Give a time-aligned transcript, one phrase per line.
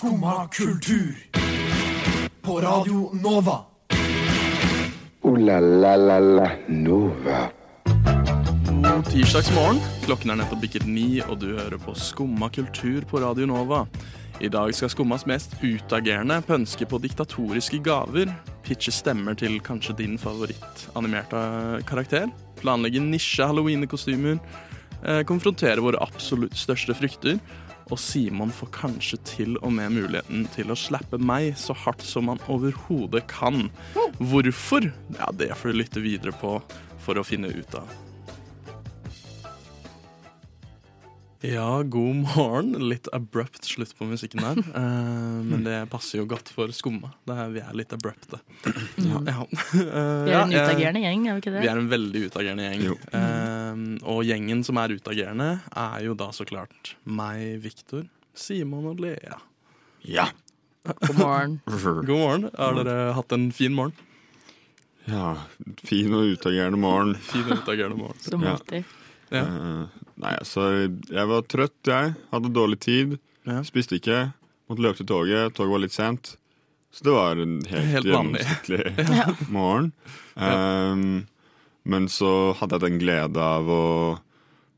[0.00, 1.14] Skumma kultur.
[2.42, 3.60] På Radio Nova.
[5.22, 7.50] O-la-la-la-la Nova.
[8.82, 9.82] God tirsdagsmorgen.
[10.06, 13.82] Klokken er nettopp bikket ni, og du hører på Skumma kultur på Radio Nova.
[14.40, 18.32] I dag skal Skummas mest utagerende pønske på diktatoriske gaver,
[18.64, 22.30] pitche stemmer til kanskje din favorittanimerte karakter,
[22.64, 24.40] planlegge nisje halloweenkostymer,
[25.04, 27.36] eh, konfrontere våre absolutt største frykter,
[27.90, 32.30] og Simon får kanskje til og med muligheten til å slappe meg så hardt som
[32.30, 33.68] han overhodet kan.
[34.18, 34.90] Hvorfor?
[35.18, 36.58] Ja, det får du lytte videre på
[37.00, 38.09] for å finne ut av.
[41.40, 42.72] Ja, god morgen.
[42.88, 44.58] Litt abrupt slutt på musikken der.
[44.76, 47.14] Uh, men det passer jo godt for skumma.
[47.24, 48.42] Vi er litt abrupte.
[49.00, 49.46] Ja, ja.
[49.48, 51.62] Uh, Vi er en eh, utagerende gjeng, er vi ikke det?
[51.64, 52.98] Vi er en veldig utagerende gjeng.
[53.16, 53.80] Eh,
[54.12, 55.48] og gjengen som er utagerende,
[55.80, 58.04] er jo da så klart meg, Viktor,
[58.36, 59.40] Simon og Lea.
[60.04, 60.28] Ja.
[61.06, 61.56] God morgen.
[62.04, 62.46] God morgen.
[62.60, 63.96] Har dere hatt en fin morgen?
[65.08, 65.38] Ja,
[65.88, 67.16] fin og utagerende morgen.
[67.32, 68.20] Fin og utagerende morgen.
[68.28, 68.58] Som Ja.
[68.58, 68.84] alltid.
[69.32, 69.46] Ja.
[70.20, 70.64] Nei, altså,
[71.08, 72.14] jeg var trøtt, jeg.
[72.32, 73.18] Hadde dårlig tid.
[73.48, 73.62] Ja.
[73.64, 74.18] Spiste ikke.
[74.70, 75.54] Måtte løpe til toget.
[75.56, 76.34] Toget var litt sent.
[76.92, 78.82] Så det var en helt, Helt gjennomsnittlig
[79.54, 79.92] morgen.
[80.34, 81.04] Um,
[81.86, 83.84] men så hadde jeg den glede av å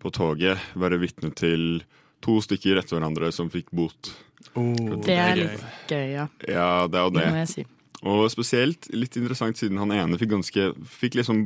[0.02, 1.82] på toget være vitne til
[2.22, 4.12] to stykker etter hverandre som fikk bot.
[4.58, 5.42] Oh, Det er gøy.
[5.46, 6.26] litt gøy, ja.
[6.50, 7.30] Ja, det er jo Det det.
[7.32, 7.64] må jeg si.
[8.02, 10.64] Og spesielt litt interessant siden han ene fikk ganske
[10.98, 11.44] Fikk liksom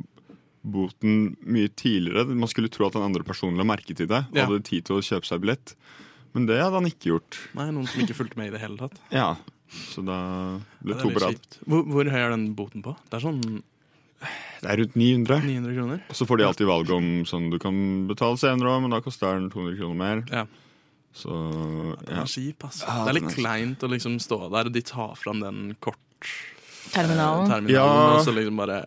[0.67, 2.27] boten mye tidligere.
[2.35, 4.47] Man skulle tro at den andre personen la merke til det og Ja.
[4.49, 5.75] hadde tid til å kjøpe seg billett.
[6.35, 7.39] Men det hadde han ikke gjort.
[7.57, 8.99] Nei, noen som ikke fulgte med i det hele tatt.
[9.15, 11.47] Ja, Så da ble Ja, det to på rad.
[11.67, 12.93] Hvor, hvor høy er den boten på?
[13.11, 13.41] Det er sånn
[14.63, 15.41] Det er rundt 900.
[15.43, 16.03] 900 kroner.
[16.09, 19.01] Og så får de alltid valg om sånn du kan betale senere òg, men da
[19.05, 20.23] koster den 200 kroner mer.
[20.31, 20.45] Ja.
[21.17, 21.31] Så
[22.05, 22.23] Den ja.
[22.23, 22.83] er kjip, ass.
[22.87, 25.75] Ja, det er litt er kleint å liksom stå der, og de tar fram den
[25.81, 25.99] kort...
[26.93, 27.49] Terminalen.
[27.51, 28.17] terminalen Ja.
[28.17, 28.85] og så liksom bare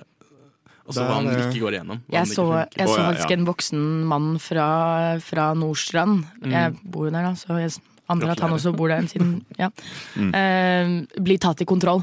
[0.89, 2.01] Og så hva han ikke går igjennom.
[2.09, 3.37] Jeg så, jeg så faktisk ja.
[3.37, 4.67] en voksen mann fra,
[5.21, 6.23] fra Nordstrand.
[6.41, 6.53] Mm.
[6.55, 7.75] Jeg bor jo der, da, så jeg
[8.09, 9.05] antar at han også bor der.
[9.11, 9.69] Siden, ja.
[10.17, 10.31] Mm.
[10.33, 12.01] eh, bli tatt i kontroll.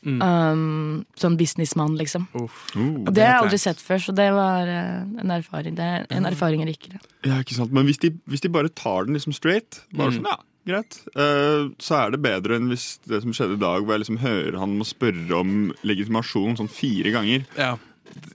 [0.00, 0.20] Mm.
[0.24, 2.22] Um, sånn businessmann, liksom.
[2.32, 5.74] Uh, Og det har jeg aldri sett før, så det var uh, en erfaring.
[5.76, 7.00] Det er en erfaring rikere.
[7.24, 7.72] Ja, ikke sant.
[7.76, 10.20] Men hvis de, hvis de bare tar den liksom straight, bare Mm.
[10.20, 10.38] sånn, ja,
[10.70, 14.02] greit, eh, så er det bedre enn hvis det som skjedde i dag, hvor jeg
[14.04, 15.52] liksom hører han må spørre om
[15.86, 17.46] legitimasjon sånn fire ganger.
[17.56, 17.74] Ja.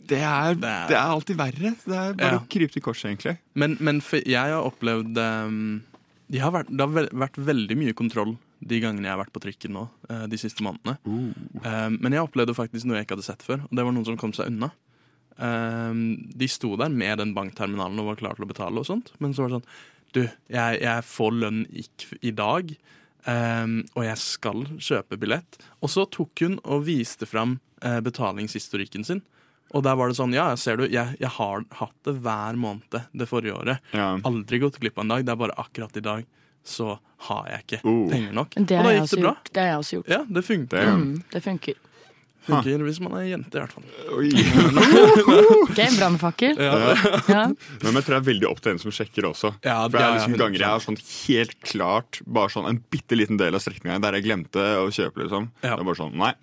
[0.08, 1.72] Det er, Det er- alltid verre.
[1.86, 2.40] Det er bare Ja.
[2.40, 3.38] å krype til korset, egentlig.
[3.56, 5.84] Men, men jeg har opplevd um,
[6.30, 9.42] de har vært, Det har vært veldig mye kontroll de gangene jeg har vært på
[9.44, 10.98] trikken nå, eh, de siste månedene.
[11.06, 14.06] Um, men jeg opplevde faktisk noe jeg ikke hadde sett før, og det var noen
[14.08, 14.72] som kom seg unna.
[15.38, 19.12] Um, de sto der med den bankterminalen og var klar til å betale, og sånt
[19.20, 19.74] men så var det sånn
[20.16, 21.84] Du, jeg, jeg får lønn i,
[22.24, 22.70] i dag,
[23.28, 25.58] og jeg skal kjøpe billett.
[25.84, 29.20] Og så tok hun og viste fram eh, betalingshistorikken sin.
[29.74, 33.00] Og der var det sånn, ja, ser du, jeg, jeg har hatt det hver måned
[33.14, 33.80] det forrige året.
[33.92, 34.12] Ja.
[34.24, 35.26] Aldri gått glipp av en dag.
[35.26, 36.26] Det er bare akkurat i dag
[36.66, 38.06] så har jeg ikke uh.
[38.10, 38.56] penger nok.
[38.58, 39.34] Og har da jeg gikk også det bra.
[39.34, 39.50] gjort.
[39.54, 40.08] Det har jeg også gjort.
[40.14, 40.80] Ja, det funker.
[40.80, 41.74] Det- Mm, det funker.
[42.46, 43.86] funker hvis man er jente, i hvert fall.
[44.14, 44.30] Oi.
[45.66, 46.60] Ok, brannfakkel.
[46.62, 46.74] Ja,
[47.28, 47.44] Ja.
[47.82, 49.52] Men jeg tror jeg er veldig opp til en som sjekker også.
[49.66, 50.38] Ja, For det er liksom 100%.
[50.44, 54.14] ganger jeg har sånn helt klart bare sånn en bitte liten del av strekninga der
[54.20, 55.50] jeg glemte å kjøpe, liksom.
[55.64, 55.74] Ja.
[55.76, 56.34] Det er bare sånn Nei,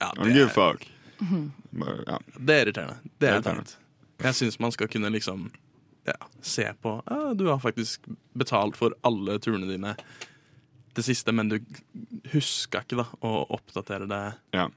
[0.00, 0.32] ja, det...
[0.36, 0.86] give fuck.
[1.22, 1.50] Mhm.
[1.72, 2.18] Ja.
[2.38, 2.96] det er irriterende.
[3.18, 3.78] Det er er irriterende.
[4.22, 5.48] Jeg syns man skal kunne liksom
[6.06, 8.06] ja, se på ja, Du har faktisk
[8.38, 9.96] betalt for alle turene dine
[10.94, 11.58] det siste, men du
[12.34, 14.22] huska ikke da å oppdatere det.
[14.52, 14.68] ja.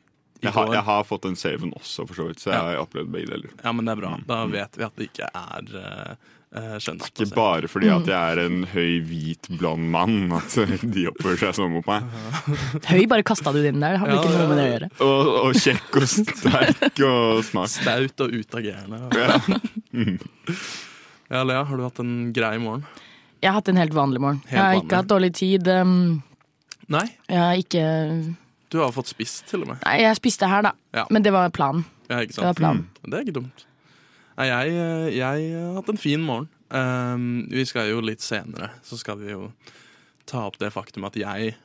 [0.43, 2.63] Jeg har, jeg har fått den saven også, for så vidt, så jeg Ja.
[2.67, 3.53] har opplevd begge deler.
[3.63, 4.09] Ja, men det er bra.
[4.19, 4.25] Mm.
[4.27, 6.17] Da vet vi at det ikke er
[6.55, 7.33] uh, Ikke skjønnsbasert.
[7.35, 11.73] bare fordi at jeg er en høy, hvit, blond mann at de oppfører seg sånn
[11.75, 12.07] mot meg.
[12.91, 13.97] Høy bare kasta du inn der.
[13.97, 14.89] Det hadde Ja, ikke noe med det å gjøre.
[15.05, 17.73] Og, og kjekk og sterk og smart.
[17.75, 19.03] Staut og utagerende.
[19.15, 19.39] Ja.
[21.25, 22.83] Ja, Lea, har du hatt en grei morgen?
[23.41, 24.43] Jeg har hatt en helt vanlig morgen.
[24.45, 24.83] Helt jeg har vanlig.
[24.85, 25.69] ikke hatt dårlig tid.
[25.73, 25.95] Um,
[26.93, 27.85] Nei, jeg har ikke
[28.75, 29.77] du har fått spist til og med.
[29.85, 30.71] Nei, jeg spiste her, da.
[30.93, 31.05] Ja.
[31.13, 31.85] Men det var planen.
[32.09, 32.81] Ja, ikke Det var planen.
[32.97, 33.11] planen.
[33.11, 33.65] Det er ikke dumt.
[34.35, 36.49] Nei, jeg, eh, jeg har hatt en fin morgen.
[36.73, 39.49] Um, vi skal jo litt senere, så skal vi jo
[40.27, 41.55] ta opp det faktum at jeg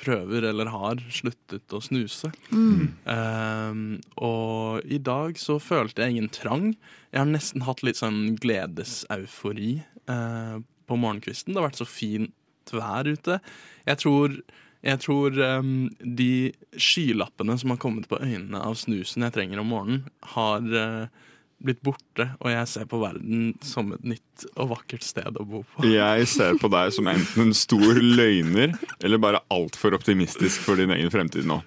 [0.00, 2.30] prøver, eller har, sluttet å snuse.
[2.52, 6.74] Um, og i dag så følte jeg ingen trang.
[7.10, 11.52] Jeg har nesten hatt litt sånn gledeseufori uh, på morgenkvisten.
[11.52, 13.40] Det har vært så fint vær ute.
[13.88, 14.36] Jeg tror,
[14.86, 19.72] jeg tror um, de skylappene som har kommet på øynene av snusen jeg trenger om
[19.74, 20.06] morgenen,
[20.36, 21.26] har, eh,
[21.60, 25.62] blitt borte, og jeg ser på verden som et nytt og vakkert sted å bo
[25.74, 25.84] på.
[25.88, 30.92] Jeg ser på deg som enten en stor løgner eller bare altfor optimistisk for din
[30.96, 31.60] egen fremtid nå.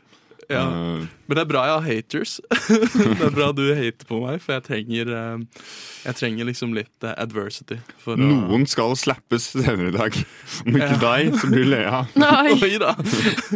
[0.49, 0.63] Ja.
[0.67, 2.33] Eh, Men det er bra jeg har haters.
[2.67, 5.65] det er bra du hater på meg, for jeg trenger, eh,
[6.07, 7.77] jeg trenger liksom litt eh, adversity.
[8.03, 10.17] For å- noen skal slappes senere i dag.
[10.65, 11.01] Om ikke Ja.
[11.05, 12.03] deg, så blir Lea.
[12.25, 12.93] Nei, Oi da!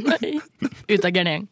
[0.07, 0.34] nei.
[0.88, 1.48] Utagerende gjeng.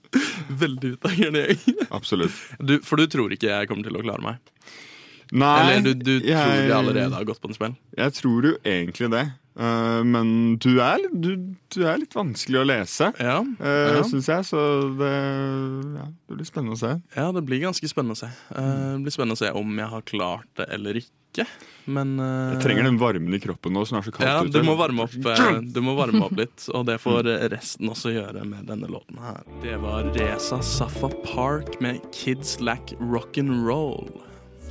[0.65, 1.85] Veldig utagerende gjeng.
[1.91, 2.37] Absolutt.
[2.63, 4.51] Du, for du tror ikke jeg kommer til å klare meg?
[5.35, 7.73] Nei, Eller du, du tror jeg- jeg allerede har gått på en smell?
[7.97, 9.25] Jeg tror jo egentlig det.
[9.55, 11.29] Eh, men du er, du,
[11.71, 14.47] du er litt vanskelig å lese, Ja, uh, syns jeg.
[14.49, 14.59] Så
[14.99, 15.11] det,
[15.95, 16.95] ja, det blir spennende å se.
[17.15, 18.31] ja, det blir ganske spennende å se.
[18.51, 21.45] Uh, det blir spennende å se om jeg har klart det eller ikke.
[21.91, 24.53] Men eh, Jeg trenger den varmen i kroppen nå som er så kaldt Ja, ute.
[24.55, 27.91] du må, varme opp, eh, du må varme opp litt, og det får eh, resten
[27.91, 29.41] også gjøre med denne låten her.
[29.61, 34.07] Det var Reza Safa Park med 'Kids Lack Rock'n'Roll'.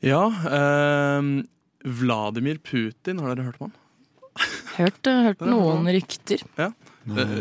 [0.00, 1.22] Ja, eh,
[1.84, 3.76] Vladimir Putin, har dere hørt om han?
[4.78, 6.42] Hørt, eh, hørt noen rykter.
[6.56, 6.70] Ja.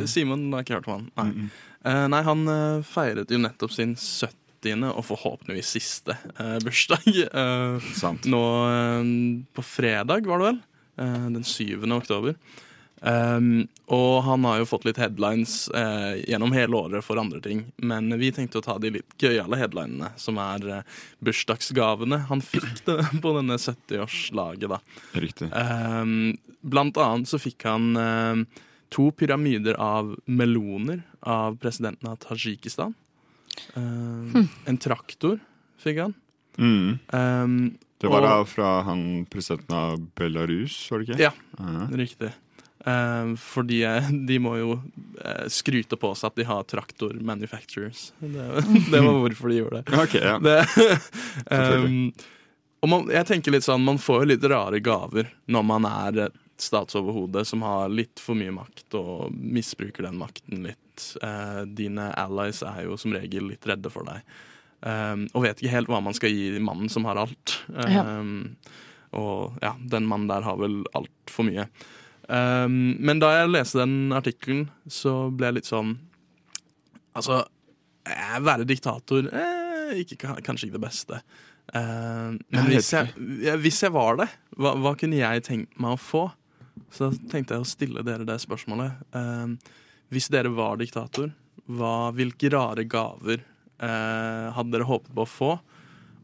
[0.10, 1.34] Simon har ikke hørt om han.
[1.36, 1.50] Nei,
[1.88, 4.84] Eh, nei han eh, feiret jo nettopp sin 70.
[4.92, 7.06] og forhåpentligvis siste eh, bursdag.
[7.08, 8.26] eh, Sant.
[8.28, 9.12] nå eh,
[9.56, 10.60] på fredag, var det vel?
[11.00, 11.80] Eh, den 7.
[11.96, 12.36] oktober.
[13.02, 17.62] Um, og han har jo fått litt headlines eh, gjennom hele året for andre ting.
[17.80, 22.84] Men vi tenkte å ta de litt gøyale headlinene, som er eh, bursdagsgavene han fikk
[22.90, 24.68] det, på denne 70-årslaget.
[24.74, 24.80] da.
[25.16, 25.48] Riktig.
[25.56, 28.44] Um, blant annet så fikk han um,
[28.94, 32.94] to pyramider av meloner av presidenten av Tadsjikistan.
[33.76, 35.40] Um, En traktor
[35.82, 36.14] fikk han.
[36.60, 37.00] Mm.
[37.16, 41.20] Um, Det var og- da fra han presidenten av Belarus, var det ikke?
[41.20, 41.32] Ja.
[41.60, 41.88] Ja.
[41.96, 42.32] Riktig.
[42.86, 44.74] Um, fordi eh, de må jo
[45.20, 48.10] eh, skryte på seg at de har traktor manufacturers.
[48.20, 48.46] Det,
[48.94, 50.04] det var hvorfor de gjorde det.
[50.06, 50.38] Okay, ja.
[50.40, 50.62] det
[51.60, 52.12] um,
[52.80, 56.30] og man, jeg tenker litt sånn, Man får jo litt rare gaver når man er
[56.62, 61.06] statsoverhode som har litt for mye makt og misbruker den makten litt.
[61.24, 64.24] Eh, dine allies er jo som regel litt redde for deg.
[64.80, 67.58] Um, og vet ikke helt hva man skal gi mannen som har alt.
[67.68, 68.04] Ja.
[68.20, 68.56] Um,
[69.16, 71.68] og ja, den mannen der har vel altfor mye.
[72.30, 75.96] Um, men da jeg leste den artikkelen, så ble jeg litt sånn
[77.18, 77.40] Altså,
[78.46, 81.18] være diktator eh, ikke, Kanskje ikke det beste.
[81.74, 83.10] Uh, men hvis jeg,
[83.62, 84.28] hvis jeg var det,
[84.62, 86.24] hva, hva kunne jeg tenkt meg å få?
[86.94, 89.02] Så tenkte jeg å stille dere det spørsmålet.
[89.14, 89.58] Uh,
[90.14, 91.32] hvis dere var diktator,
[91.70, 95.52] hva, hvilke rare gaver uh, hadde dere håpet på å få?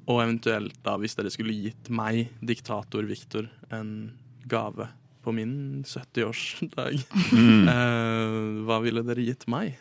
[0.06, 4.14] Og eventuelt da, hvis dere skulle gitt meg, diktator Viktor, en
[4.50, 4.90] gave
[5.26, 7.02] på min 70-årsdag,
[7.34, 7.68] Mm.
[7.72, 9.76] eh, hva ville dere gitt meg?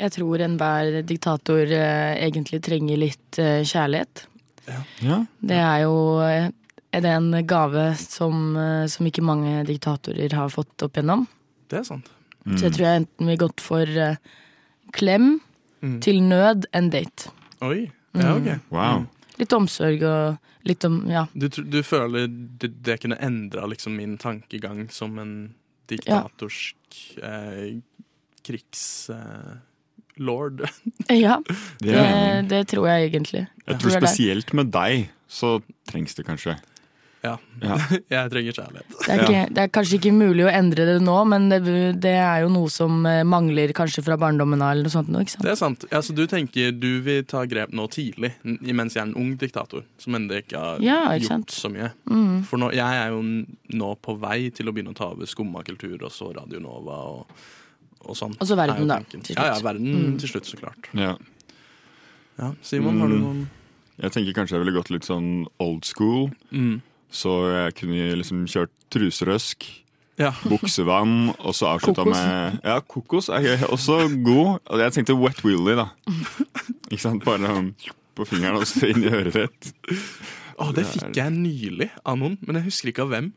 [0.00, 4.26] Jeg tror enhver diktator eh, egentlig trenger litt eh, kjærlighet.
[5.04, 5.20] ja.
[5.40, 5.94] Det er jo
[6.96, 8.56] er det en gave som,
[8.88, 11.26] som ikke mange diktatorer har fått opp igjennom.
[11.68, 12.08] Det er sant.
[12.46, 12.56] Mm.
[12.56, 14.16] Så jeg tror jeg enten vil gått for eh,
[14.96, 15.40] klem,
[15.84, 15.98] Mm.
[16.00, 17.28] til nød, en date.
[17.62, 17.90] Oi.
[18.16, 18.36] Ja, Mm.
[18.40, 18.60] ok.
[18.72, 19.02] Wow.
[19.36, 21.26] Litt omsorg og litt om Ja.
[21.34, 25.54] Du, du føler det, det kunne endra liksom min tankegang som en
[25.90, 26.76] diktatorsk
[27.22, 27.78] eh,
[28.46, 29.16] krigslord?
[31.24, 31.42] ja
[31.78, 31.96] Det,
[32.50, 33.46] det, tror jeg egentlig.
[33.66, 36.54] jeg tror spesielt med deg så trengs det kanskje.
[37.24, 37.38] Ja.
[37.62, 37.76] Ja.
[38.12, 38.90] Jeg trenger kjærlighet.
[39.00, 41.58] Det er, ikke, det er kanskje ikke mulig å endre det nå, men det,
[42.02, 45.08] det er jo noe som eh, mangler kanskje fra barndommen av, eller noe sånt.
[45.10, 45.42] Ikke sant?
[45.46, 45.86] Det er sant.
[45.90, 49.82] Altså, du tenker du vil ta grep nå tidlig, mens jeg er en ung diktator
[49.98, 51.56] som ennå ikke har Ja, ikke gjort sant?
[51.56, 51.90] så mye.
[52.10, 52.40] Mm.
[52.46, 53.22] For nå, jeg er jo
[53.80, 57.00] nå på vei til å begynne å ta over Skumma kultur og så Radio Nova
[57.16, 57.38] og,
[58.06, 58.36] og sånn.
[58.38, 59.36] Og så verden, er da, Til slutt.
[59.40, 60.18] Ja, ja, verden Mm.
[60.22, 60.92] til slutt, så klart.
[60.94, 61.16] Ja.
[62.38, 63.22] Ja, Simon, har du Mm.
[63.24, 63.46] noen
[63.98, 66.30] Jeg tenker kanskje jeg ville gått litt sånn old school.
[66.52, 66.82] mm.
[67.12, 69.64] Så jeg kunne liksom kjørt truserøsk,
[70.18, 70.30] Ja.
[70.48, 72.16] buksevann, og så avslutta Kokos.
[72.16, 74.60] med Ja, kokos er også god.
[74.66, 75.88] Og jeg tenkte wet willy, da.
[76.90, 77.24] Ikke sant?
[77.24, 77.74] Bare um,
[78.16, 79.72] på fingeren og så inn i øret ditt.
[80.56, 83.32] Å, det fikk jeg nylig av noen, men jeg husker ikke av hvem.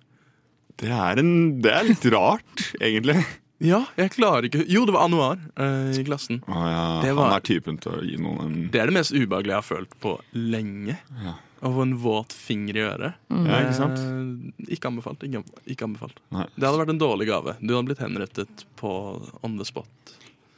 [0.79, 3.17] Det er, en, det er litt rart, egentlig.
[3.59, 6.39] Ja, jeg klarer ikke Jo, det var Anuar eh, i klassen.
[6.47, 6.61] Å
[7.03, 9.51] ja, var- Han er typen til å gi noen en Det er det mest ubehagelige
[9.51, 10.95] jeg har følt på lenge.
[11.25, 11.33] Ja.
[11.59, 13.17] Å få en våt finger i øret.
[13.29, 13.99] Ja, ikke sant?
[13.99, 15.23] Eh, ikke anbefalt.
[15.27, 15.41] Ikke,
[15.73, 16.21] ikke anbefalt.
[16.31, 17.55] Det hadde vært en dårlig gave.
[17.59, 18.91] Du hadde blitt henrettet på
[19.43, 19.89] on the spot.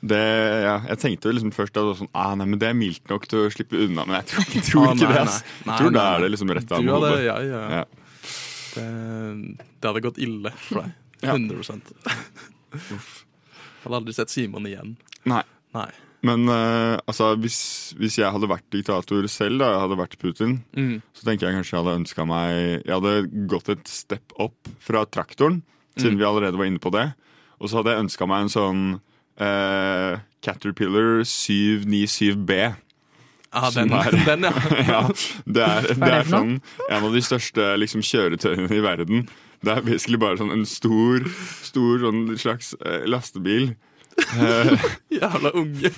[0.02, 0.18] Det,
[0.66, 3.04] ja, jeg tenkte jo liksom først at det sånn, ah, nei, men det er mildt
[3.10, 5.20] nok til å slippe unna, men jeg tror, jeg tror Ah, ikke det.
[5.22, 5.44] Altså.
[5.66, 5.74] nei.
[5.76, 7.12] Jeg tror da er det liksom rett av hodet.
[7.26, 7.62] ja, ja.
[7.82, 7.84] Ja.
[8.72, 8.86] Det,
[9.82, 10.96] det hadde gått ille for deg.
[11.22, 11.36] Ja.
[11.36, 11.82] 100
[12.72, 14.96] Jeg hadde aldri sett Simon igjen.
[15.30, 15.44] Nei.
[16.24, 20.60] Men uh, altså, hvis, hvis jeg hadde vært diktator selv, da jeg hadde vært Putin,
[20.78, 21.02] Mm.
[21.18, 25.02] så tenker jeg kanskje jeg hadde ønska meg Jeg hadde gått et step opp fra
[25.10, 25.64] traktoren,
[25.98, 26.20] siden Mm.
[26.22, 27.08] vi allerede var inne på det.
[27.60, 28.84] Og så hadde jeg ønska meg en sånn
[29.42, 32.76] uh, Caterpillar 797B.
[33.54, 34.52] Ah, den, er- den, ja.
[34.94, 35.02] ja,
[35.46, 36.54] det er, det det er sånn
[36.88, 39.26] en av de største liksom, kjøretøyene i verden.
[39.62, 41.26] Det er basically bare sånn en stor,
[41.66, 43.74] stor sånn slags eh, lastebil.
[45.22, 45.92] Jævla unge.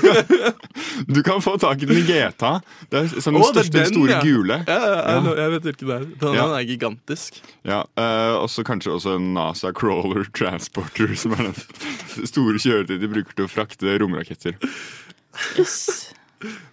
[1.14, 2.52] du kan få tak i den i GTA.
[2.90, 4.20] Det er sånn den oh, største, den, store ja.
[4.24, 4.60] gule.
[4.68, 5.34] Ja, ja, Ja.
[5.40, 6.06] jeg, vet ikke det er.
[6.22, 6.46] Den, Ja.
[6.58, 7.40] er gigantisk.
[7.66, 11.58] Ja, uh, Og så kanskje også en NASA Crawler Transporter, som er den
[12.32, 14.56] store kjøretøyet de bruker til å frakte romraketter.
[15.58, 16.12] Yes.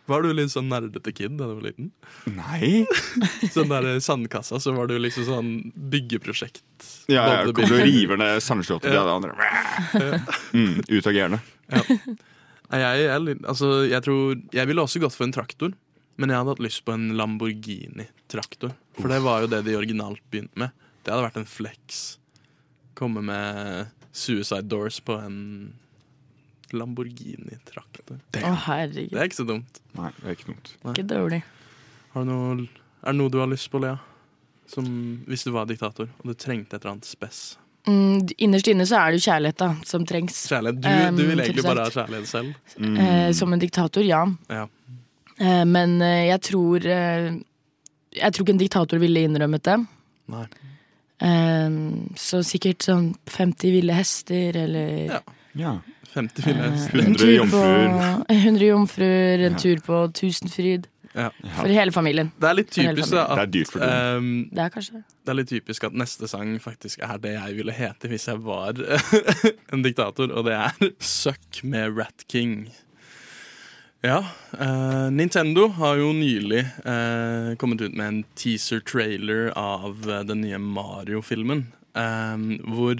[0.07, 1.89] Var du litt sånn nerdete kid da du var liten?
[2.37, 2.85] Nei!
[3.55, 5.49] Sånn der sandkassa, så var du liksom sånn
[5.91, 6.61] byggeprosjekt.
[7.11, 9.03] Ja, jeg kommer og river ned sandslottet til Ja.
[9.03, 10.21] alle andre.
[10.55, 11.41] Mm, utagerende.
[11.71, 11.81] Ja.
[12.67, 15.71] Jeg, jeg, altså, jeg tror Jeg ville også gått for en traktor,
[16.19, 18.73] men jeg hadde hatt lyst på en Lamborghini-traktor.
[18.99, 20.71] For det var jo det de originalt begynte med.
[21.03, 22.17] Det hadde vært en flex.
[22.97, 25.37] Komme med suicide doors på en
[26.73, 28.17] Lamborghini-traktor.
[28.41, 29.13] Å, herregud.
[29.13, 29.79] Det er ikke så dumt.
[29.97, 30.73] Nei, det er ikke dumt.
[30.91, 31.41] Ikke dårlig.
[32.13, 32.67] Har du noe,
[33.03, 33.97] er det noe du har lyst på, Lea?
[34.67, 34.87] Som,
[35.29, 37.55] hvis du var diktator og du trengte et eller annet spess?
[37.87, 40.41] Mm, innerst inne så er det jo kjærlighet da, som trengs.
[40.51, 40.81] Kjærlighet.
[40.83, 42.55] Du, Um, du vil egentlig bare ha kjærlighet selv.
[42.83, 42.97] Mm.
[42.99, 44.25] Eh, som en diktator, ja.
[44.51, 44.65] Ja.
[45.39, 47.27] Eh, men eh, jeg tror eh,
[48.17, 49.77] Jeg tror ikke en diktator ville innrømmet det.
[50.33, 50.43] Nei.
[51.23, 51.77] Eh,
[52.19, 55.21] så sikkert sånn 50 ville hester, eller Ja.
[55.57, 55.77] Ja.
[56.13, 57.01] 50 ville hester.
[57.03, 58.21] 100 tur jomfruer.
[58.29, 60.87] 100 jomfruer, en tur på Tusenfryd.
[61.17, 61.31] Ja.
[61.57, 62.29] For hele familien.
[62.37, 64.73] Det er litt typisk da, Det at er dyrt for um, Det er
[65.25, 68.43] Det er litt typisk at neste sang faktisk er det jeg ville hete hvis jeg
[68.45, 68.77] var
[69.73, 72.67] en diktator, og det er Suck med Rat King.
[74.05, 74.21] Ja,
[74.57, 80.57] Uh, Nintendo har jo nylig uh, kommet ut med en teaser-trailer av uh, den nye
[80.57, 81.65] Mario-filmen.
[81.97, 82.37] eh,
[82.73, 82.95] hvor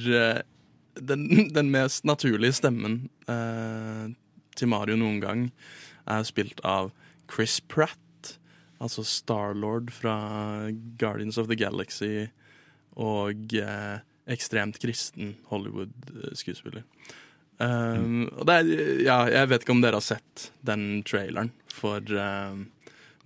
[1.02, 4.08] den, den mest naturlige stemmen eh,
[4.58, 5.46] til Mario noen gang
[6.08, 6.92] er spilt av
[7.32, 8.36] Chris Pratt.
[8.82, 10.18] Altså Starlord fra
[11.02, 12.28] Guardians of the Galaxy
[12.98, 14.00] og eh,
[14.30, 16.86] ekstremt kristen Hollywood-skuespiller.
[17.58, 18.68] Um, og det er,
[19.02, 22.60] ja, jeg vet ikke om dere har sett den traileren for eh,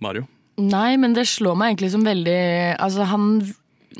[0.00, 0.24] Mario.
[0.60, 2.40] Nei, men det slår meg egentlig som veldig
[2.76, 3.40] Altså, han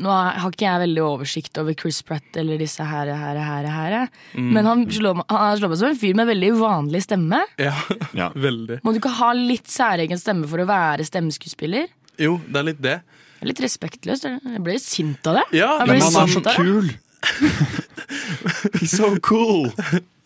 [0.00, 3.96] Nå har ikke jeg veldig oversikt over Chris Pratt eller disse her, her, her, her.
[4.38, 4.50] Mm.
[4.56, 7.42] Men han slår, meg- han slår meg som en fyr med veldig uvanlig stemme.
[7.60, 7.74] Ja,
[8.22, 8.30] Ja.
[8.34, 8.80] veldig.
[8.86, 11.90] Må du ikke ha litt særegen stemme for å være stemmeskuespiller?
[12.22, 12.96] Jo, det er litt det.
[13.42, 14.28] Det er litt respektløst.
[14.30, 15.46] Jeg ble sint av det.
[15.60, 16.92] Ja, men han er så kul!
[18.80, 19.70] He's so cool!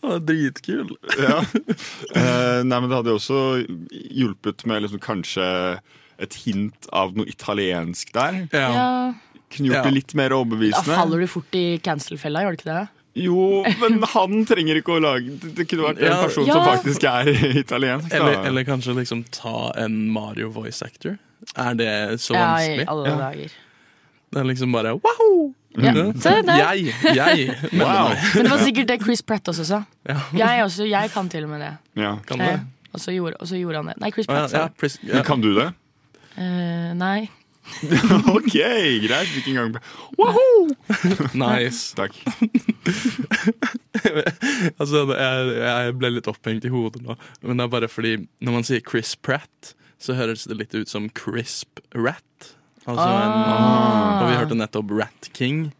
[0.03, 0.91] Han er dritkul.
[1.19, 1.39] Ja.
[2.13, 3.39] Uh, nei, men det hadde jo også
[4.13, 5.47] hjulpet med liksom kanskje
[6.19, 8.47] et hint av noe italiensk der.
[8.53, 8.67] Ja.
[8.73, 9.13] Ja,
[9.49, 9.83] Kunne gjort Ja.
[9.83, 12.87] det litt mer Da faller du fort i cancel-fella, gjør du ikke det?
[13.17, 16.53] Jo, men han trenger ikke å lage Det, det kunne vært en person Ja.
[16.53, 17.29] som faktisk er
[17.63, 18.11] italiensk.
[18.13, 21.17] Eller, eller kanskje liksom ta en Mario voice actor.
[21.55, 22.85] Er det så Ja, i vanskelig?
[22.87, 23.15] alle Ja.
[23.17, 23.49] dager.
[24.31, 25.53] Det er liksom bare wow!
[25.77, 26.29] Ja, se.
[26.43, 28.09] Jeg, jeg Wow.
[28.35, 29.83] Men det var sikkert det Chris Pratt også sa.
[30.09, 30.17] Ja.
[30.33, 31.73] Jeg, også, jeg kan til og med det.
[31.95, 32.15] Ja.
[32.27, 32.43] Kan du?
[32.43, 32.59] Eh,
[32.93, 33.97] og, så gjorde, og så gjorde han det.
[34.01, 34.97] Nei, Chris Pratt sa ja, det.
[35.03, 35.13] ja.
[35.13, 35.67] Men kan du det?
[36.37, 37.29] Eh, nei.
[38.37, 38.53] OK,
[39.03, 39.31] greit.
[39.35, 39.73] Ikke engang
[40.15, 40.69] Woohoo!
[41.43, 41.91] Nice.
[41.97, 42.15] Takk.
[44.77, 48.11] Altså, er, jeg ble litt opphengt i hodet nå, men det er bare fordi
[48.45, 52.51] når man sier Chris Pratt, så høres det litt ut som Crisp Rat.
[52.87, 54.21] Altså en, Ah.
[54.21, 55.71] og vi hørte nettopp Rat King,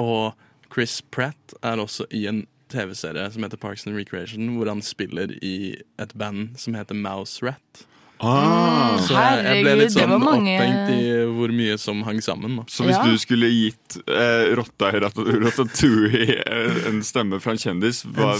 [0.00, 0.32] og
[0.72, 5.34] Chris Pratt er også i en TV-serie som heter Parks and Recreation, hvor han spiller
[5.44, 7.84] i et band som heter Mouse Rat.
[8.22, 8.96] Ah.
[9.02, 12.02] Så jeg, jeg ble Herregud, litt det sånn var mange- opphengt i hvor mye som
[12.06, 12.56] hang sammen.
[12.60, 12.62] Da.
[12.70, 13.02] Så hvis Ja.
[13.04, 18.36] du skulle gitt eh, rotta i Rat- Ratatouille eh, en stemme fra en kjendis, hva,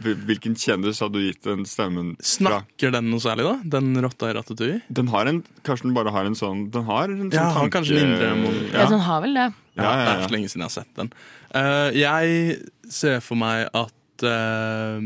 [0.00, 2.22] Hvilken kjendis hadde du gitt den stemmen fra?
[2.62, 3.56] Snakker den noe særlig, da?
[3.80, 4.82] Den rotta i Ratatouille?
[4.88, 7.58] Den har en, Kanskje den bare har en sånn Den har en sånn Ja, har
[7.66, 7.72] tanke...
[7.80, 8.86] kanskje mindre mon- Ja, ja.
[8.88, 9.48] den har vel det.
[9.74, 11.10] Ja, Ja, ja, Det er så lenge siden jeg har sett den.
[11.50, 15.00] Uh, jeg ser for meg at uh,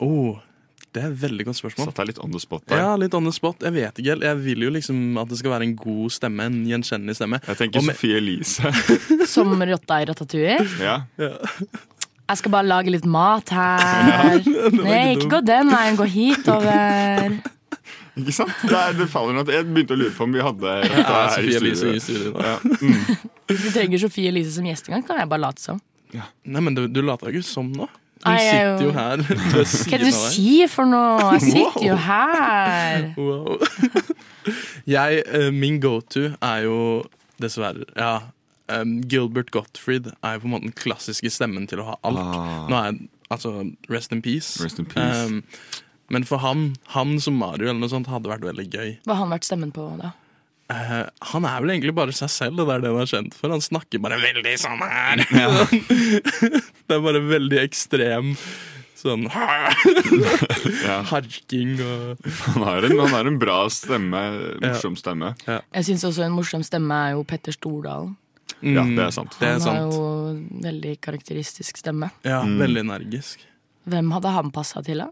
[0.00, 0.38] oh,
[0.90, 1.86] Det er et veldig godt spørsmål.
[1.90, 2.80] Satt deg litt on the spot der.
[2.82, 3.60] Ja, litt on the spot.
[3.62, 4.24] Jeg vet ikke helt.
[4.26, 6.48] Jeg vil jo liksom at det skal være en god stemme.
[6.50, 7.38] En gjenkjennelig stemme.
[7.46, 8.72] Jeg tenker med- Sofie Elise.
[9.34, 10.58] Som rotta i Ratatouille.
[10.82, 10.96] ja.
[12.30, 14.42] Jeg skal bare lage litt mat her.
[14.74, 17.38] Nei, ikke gå den veien, gå hitover.
[18.20, 18.52] Ikke sant?
[18.66, 19.46] Det, er, det faller noe.
[19.50, 22.34] Jeg begynte å lure på om vi hadde Ja, Sofie Elise i studio.
[22.38, 22.56] Ja.
[22.62, 23.30] Mm.
[23.50, 25.78] Hvis vi trenger Sofie Elise som gjest en gang, kan jeg bare late som.
[26.14, 27.86] Nei, men du, du later ikke som nå.
[28.20, 29.22] Hun jeg er sitter jo her
[29.54, 29.62] Hva
[29.96, 31.30] er det du sier for noe?
[31.38, 33.06] Jeg sitter jo her.
[33.20, 33.56] Wow.
[34.96, 36.76] Jeg, eh, min go-to er jo
[37.40, 38.18] dessverre Ja.
[39.10, 42.20] Gilbert Gottfried er jo på en måte den klassiske stemmen til å ha alt.
[42.22, 42.68] Ah.
[42.70, 43.50] Nå er jeg, altså,
[43.90, 44.62] Rest in peace.
[44.62, 45.24] Rest in peace.
[45.26, 45.40] Um,
[46.14, 48.92] men for han, han som Mario eller noe sånt hadde vært veldig gøy.
[49.06, 50.12] Hva har han vært stemmen på da?
[50.70, 53.50] Eh, han er vel egentlig bare seg selv, det er det han er kjent for.
[53.50, 55.22] Han snakker bare veldig sånn her.
[56.86, 58.34] det er bare veldig ekstrem
[59.00, 59.24] sånn
[60.86, 60.98] Ja.
[61.08, 62.20] harking og
[62.52, 64.20] Han, har en, han har en bra stemme.
[64.62, 65.32] Morsom stemme.
[65.48, 68.16] Jeg syns også en morsom stemme er jo Petter Stordalen.
[68.60, 69.32] Ja, Mm, det er sant.
[69.40, 69.78] Det er sant.
[69.78, 70.00] har jo
[70.66, 72.10] veldig karakteristisk stemme.
[72.26, 72.58] Ja, Mm.
[72.60, 73.46] Veldig energisk.
[73.88, 75.06] Hvem hadde han passa til, da?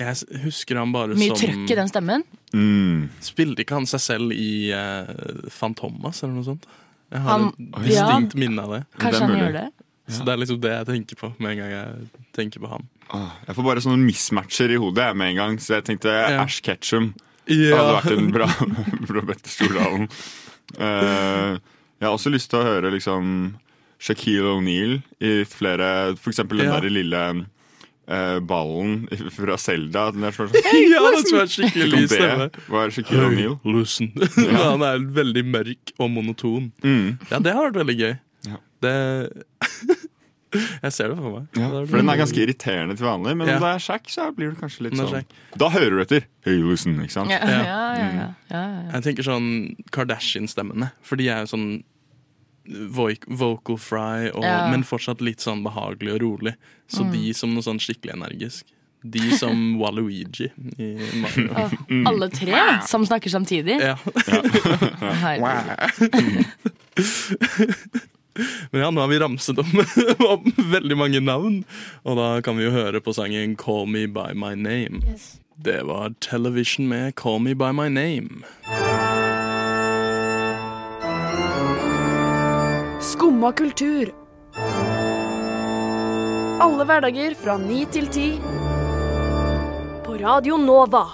[0.00, 2.22] Jeg husker han bare Mye som trøkk i den stemmen.
[2.56, 3.08] Mm.
[3.20, 5.10] Spilte ikke han seg selv i uh,
[5.52, 6.64] Fantomas eller noe sånt?
[7.12, 8.82] Jeg har Han- et distinkt minne av det.
[9.02, 9.66] Kanskje han gjør det?
[10.10, 12.86] Så det er liksom det jeg tenker på med en gang jeg tenker på han.
[13.14, 16.10] Ah, Jeg får bare sånne mismatcher i hodet jeg, med en gang, så jeg tenkte
[16.14, 16.40] Ja.
[16.42, 17.12] Ash Ketchum
[17.46, 18.46] hadde vært en bra,
[19.10, 20.08] bra Petter Stordalen.
[20.78, 21.58] Uh,
[22.00, 23.56] jeg har også lyst til å høre liksom
[24.00, 26.78] Shaquille O'Neal i flere eksempel den Ja.
[26.80, 27.40] der lille eh,
[28.42, 30.08] ballen fra Selda.
[30.14, 30.62] Den er sånn ja,
[31.14, 32.48] det er skikkelig Om lys stemme.
[32.74, 34.12] var Shaquille Loosen.
[34.50, 34.62] ja.
[34.72, 36.70] han er veldig mørk og monoton.
[36.84, 37.18] Mm.
[37.30, 38.14] Ja, det har vært veldig gøy.
[38.50, 38.62] Ja.
[38.82, 38.94] Det
[40.50, 41.44] Jeg ser det for meg.
[41.54, 43.60] Ja, for den er ganske irriterende til vanlig, men Ja.
[43.60, 45.28] om det er sjakk, så blir det kanskje litt sånn
[45.62, 46.24] Da hører du etter.
[46.42, 47.30] Hey, listen, ikke sant?
[47.30, 48.64] Ja, ja, ja, ja, ja, ja.
[48.96, 49.46] Jeg tenker sånn
[49.94, 50.90] Kardashian-stemmene.
[51.06, 51.68] For de er jo sånn
[52.66, 54.70] vocal fry, og, Ja.
[54.70, 56.54] men fortsatt litt sånn behagelig og rolig.
[56.88, 57.12] Så Mm.
[57.12, 58.64] de som noe sånn skikkelig energisk.
[59.02, 61.50] De som Waluigi i Mario.
[61.56, 61.70] Oh,
[62.06, 63.80] Alle tre som snakker samtidig?
[63.80, 63.96] Ja.
[68.70, 69.66] Men ja, nå har vi ramset om,
[70.32, 71.64] om veldig mange navn,
[72.04, 75.02] og da kan vi jo høre på sangen 'Call Me By My Name'.
[75.60, 78.44] Det var Television med 'Call Me By My Name'.
[83.40, 84.08] Skumma kultur.
[86.60, 88.26] Alle hverdager fra ni til ti.
[90.04, 91.06] På Radio Nova.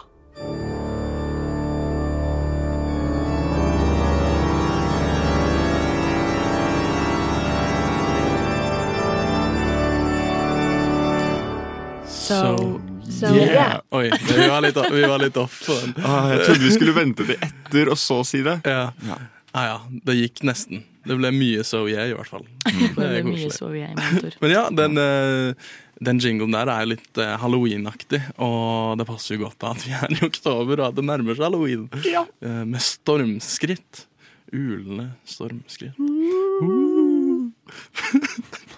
[12.09, 12.81] So,
[13.21, 13.47] So, Yeah.
[13.47, 13.81] yeah.
[13.91, 15.95] Oi, vi var litt, vi var litt off på den.
[16.05, 18.59] Ah, jeg trodde vi skulle vente til etter, og så si det.
[18.67, 18.91] Ja.
[19.07, 19.21] Ja.
[19.55, 20.83] Ah, ja, det gikk nesten.
[21.07, 22.47] Det ble mye so yeah, i hvert fall.
[22.67, 23.95] det Det er mye so yeah.
[24.43, 25.71] Men ja, den, eh,
[26.11, 29.95] den jinglen der er litt eh, halloween-aktig, og det passer jo godt da at vi
[29.97, 31.89] er i oktober og at det nærmer seg halloween.
[32.07, 32.27] ja.
[32.43, 34.07] med stormskritt.
[34.55, 35.99] Ulende stormskritt.
[35.99, 37.51] Uh.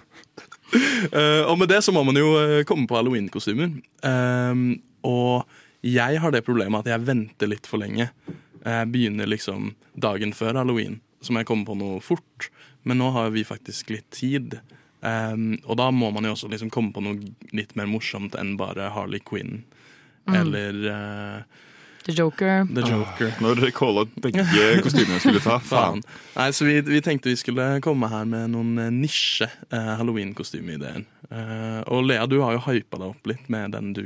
[1.09, 3.71] Eh, og med det så må man jo eh, komme på halloween-kostymer.
[4.05, 4.59] Eh,
[5.07, 5.47] og
[5.81, 8.09] jeg har det problemet at jeg venter litt for lenge.
[8.61, 12.49] Jeg begynner liksom dagen før halloween, så må jeg komme på noe fort.
[12.87, 14.59] Men nå har vi faktisk litt tid.
[14.99, 17.19] Um, og da må man jo også liksom komme på noe
[17.55, 19.63] litt mer morsomt enn bare Harley Quinn.
[20.29, 21.59] Eller uh,
[22.05, 22.65] The Joker.
[22.75, 23.33] The Joker.
[23.43, 24.43] Når dere calla begge
[24.85, 25.59] kostymene skulle ta.
[25.71, 26.01] Faen.
[26.35, 31.03] Nei, så vi, vi tenkte vi skulle komme her med noen eh, nisje uh, halloween-kostyme-ideer.
[31.29, 34.05] Eh, og Lea, du har jo hypa deg opp litt med den du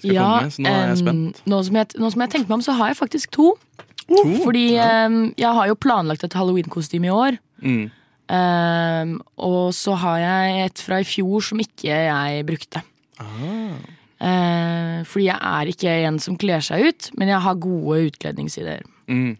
[0.00, 1.38] skal Ja, komme med, så nå er jeg spent.
[1.38, 1.52] spent.
[1.52, 3.52] nå, som jeg, nå som jeg tenkte meg om, så har jeg faktisk to.
[4.10, 4.22] To?
[4.44, 7.38] Fordi em, jeg har jo planlagt et halloween-kostyme i år.
[7.64, 7.84] Mm.
[8.24, 12.80] Um, og så har jeg et fra i fjor som ikke jeg brukte.
[13.20, 13.74] Ah.
[14.24, 18.86] Uh, fordi jeg er ikke en som kler seg ut, men jeg har gode utkledningsideer.
[19.08, 19.34] Mm.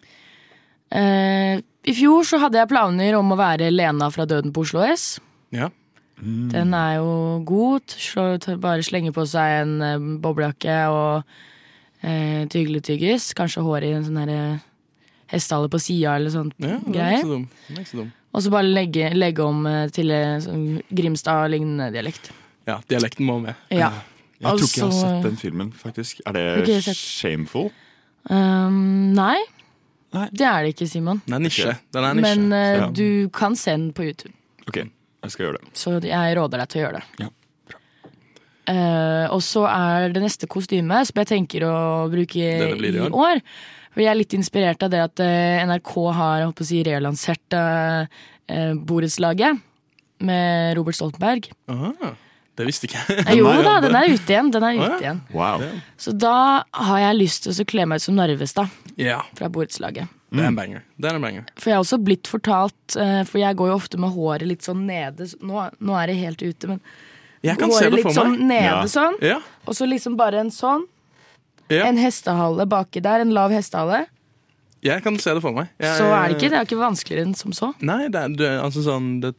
[0.94, 1.56] Uh,
[1.88, 5.14] I fjor så hadde jeg planer om å være Lena fra Døden på Oslo S.
[5.54, 5.70] Ja.
[6.24, 7.96] Den er jo god.
[8.62, 11.34] Bare slenge på seg en eh, boblejakke og
[12.04, 13.32] eh, tygletyggis.
[13.38, 14.38] Kanskje hår i en sånn herre
[15.32, 17.46] hestehale på sida eller sånt Ja, er greier.
[17.72, 18.10] er.
[18.34, 20.10] Og så bare legge, legge om eh, til
[20.44, 22.30] sånn Grimstad-lignende dialekt.
[22.68, 23.54] Ja, dialekten må med.
[23.70, 23.90] Ja.
[24.40, 26.20] Jeg tror ikke jeg har Altså- sett den filmen, faktisk.
[26.26, 27.70] Er det shameful?
[28.30, 29.36] Um, nei,
[30.14, 30.28] Nei.
[30.32, 31.20] det er det ikke, Simon.
[31.26, 31.74] Den er nisje.
[31.92, 32.36] Den er nisje.
[32.38, 32.86] Men uh, Ja.
[32.90, 34.32] du kan se den på YouTube.
[34.68, 35.72] Ok, jeg skal gjøre det.
[35.74, 37.04] Så jeg råder deg til å gjøre det.
[37.20, 37.28] Ja,
[38.64, 41.76] Eh, og så er det neste kostyme som jeg tenker å
[42.12, 43.12] bruke i år.
[43.12, 43.42] år.
[43.94, 46.80] For jeg er litt inspirert av det at uh, NRK har holdt på å si,
[46.82, 48.08] relansert uh,
[48.74, 49.60] borettslaget
[50.26, 51.46] med Robert Stoltenberg.
[51.70, 52.10] Aha,
[52.58, 53.36] det visste ikke jeg.
[53.38, 54.50] Jo da, den er ute igjen.
[54.50, 55.22] Den er ute igjen.
[55.36, 55.62] Wow.
[56.00, 59.22] Så da har jeg lyst til å kle meg ut som Narvestad yeah.
[59.38, 60.10] fra borettslaget.
[60.34, 60.82] det er en banger.
[60.98, 61.46] Det er en banger.
[61.54, 64.88] For jeg har også blitt fortalt, for jeg går jo ofte med håret litt sånn
[64.90, 65.30] nede.
[65.30, 66.82] så Nå, nå er det helt ute, men
[67.44, 68.40] Jeg kan se det litt for sånn meg.
[68.48, 68.82] nede Ja.
[68.88, 69.14] sånn.
[69.22, 70.84] Ja, Og så liksom bare en sånn.
[71.68, 71.84] ja.
[71.86, 74.06] En hestehale baki der, en lav hestehale.
[74.84, 75.68] Jeg kan se det for meg.
[75.80, 77.74] Jeg, Så er det ikke, det er ikke vanskeligere enn som så.
[77.80, 79.34] Nei, det er, det, er- altså sånn, det,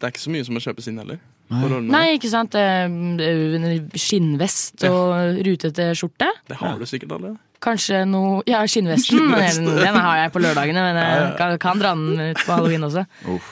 [0.00, 1.18] det er ikke så mye som må kjøpes inn heller.
[1.48, 1.80] For.
[1.80, 2.54] Nei, ikke sant.
[2.54, 6.28] Eh, en Skinnvest og rutete skjorte.
[6.46, 7.38] Det har du sikkert allerede.
[7.60, 9.28] Kanskje noe Ja, skinnvesten.
[9.30, 11.36] men Den, den har jeg på lørdagene, men jeg Ja, ja.
[11.36, 13.06] kan, kan dra den ut på halloween også.
[13.26, 13.48] Uff.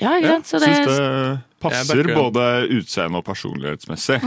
[0.00, 0.46] Ja, ikke sant.
[0.46, 2.44] Så det, Syns det passer både
[2.78, 4.18] utseende og personlighetsmessig.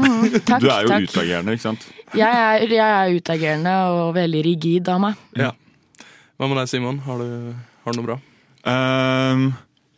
[0.48, 1.06] takk, Du er jo takk.
[1.10, 1.86] utagerende, ikke sant?
[2.15, 5.21] Jeg er, jeg er utagerende og veldig rigid av meg.
[5.38, 5.52] Ja.
[6.39, 6.98] Hva med deg, Simon?
[7.06, 7.30] Har du,
[7.86, 8.17] har du noe bra?
[8.65, 9.45] Um,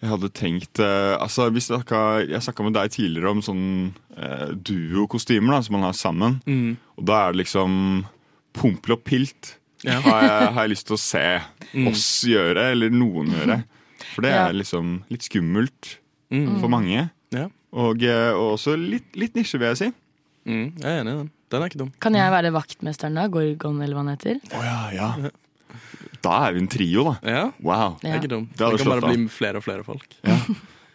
[0.03, 3.63] jeg hadde tenkt uh, Altså, vi snakka, Jeg snakka med deg tidligere om sånn
[4.19, 6.35] uh, duokostymer som man har sammen.
[6.45, 6.75] Mm.
[6.99, 8.03] Og da er det liksom
[8.57, 9.99] Pompel og pilt Ja.
[10.01, 11.25] har, jeg, har jeg lyst til å se
[11.75, 11.89] Mm.
[11.91, 13.57] oss gjøre, eller noen gjøre.
[14.13, 14.45] For det Ja.
[14.47, 15.97] er liksom litt skummelt
[16.31, 16.59] Mm.
[16.59, 17.09] for mange.
[17.35, 17.47] Ja.
[17.77, 19.89] Og, eh, og også litt, litt nisje, vil jeg si.
[20.47, 20.67] Mm.
[20.79, 21.31] Jeg er enig i den.
[21.51, 21.91] Den er ikke dum.
[22.03, 23.27] Kan jeg være vaktmesteren da?
[23.31, 24.39] Gorgon, eller hva han heter?
[24.55, 25.29] Oh, ja, ja.
[26.23, 27.13] Da er vi en trio, da.
[27.27, 27.97] Ja, Wow.
[28.01, 28.47] det er ikke dum.
[28.51, 29.13] Det Det, kan bare an.
[29.13, 30.07] bli flere og flere folk.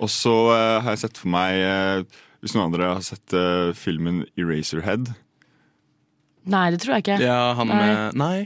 [0.03, 2.03] Og så eh, har jeg sett for meg eh,
[2.43, 5.13] Hvis noen andre har sett eh, filmen Eraserhead.
[6.51, 7.21] Nei, det tror jeg ikke.
[7.23, 7.77] Ja, han Nei.
[7.79, 8.39] med Nei.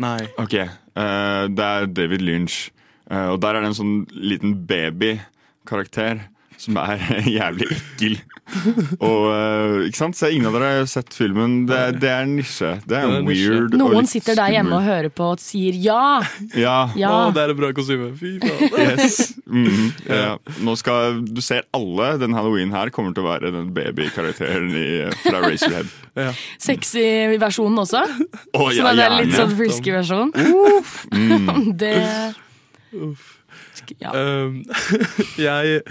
[0.00, 0.20] Nei.
[0.38, 2.70] Ok, eh, Det er David Lynch.
[3.10, 6.28] Eh, og der er det en sånn liten babykarakter
[6.60, 7.00] som er
[7.38, 8.18] jævlig ekkel.
[9.06, 10.16] Og eh, ikke sant?
[10.18, 11.60] Så ingen av dere har sett filmen.
[11.70, 12.72] Det, er- det er nisje.
[12.84, 13.50] Det er Det er nisje.
[13.54, 13.76] weird.
[13.80, 16.00] Noen sitter der hjemme og hører på og sier ja!
[16.58, 16.74] Ja.
[16.98, 17.12] Ja.
[17.14, 18.10] Å, det er et bra kostyme.
[18.18, 18.66] Fy faen.
[18.90, 19.18] Yes.
[19.46, 20.34] Mhm, ja.
[20.66, 24.86] Nå skal Du ser alle den halloween her kommer til å være den babykarakteren i,
[25.24, 25.90] fra Racerhead.
[26.18, 26.30] Ja.
[26.60, 27.06] Sexy
[27.40, 28.02] versjonen også.
[28.02, 30.34] Å, Så den det er litt sånn frisky versjon.
[31.14, 31.72] Mm.
[31.80, 31.94] Det
[34.00, 34.10] ja.
[34.14, 34.60] Um,
[35.38, 35.82] jeg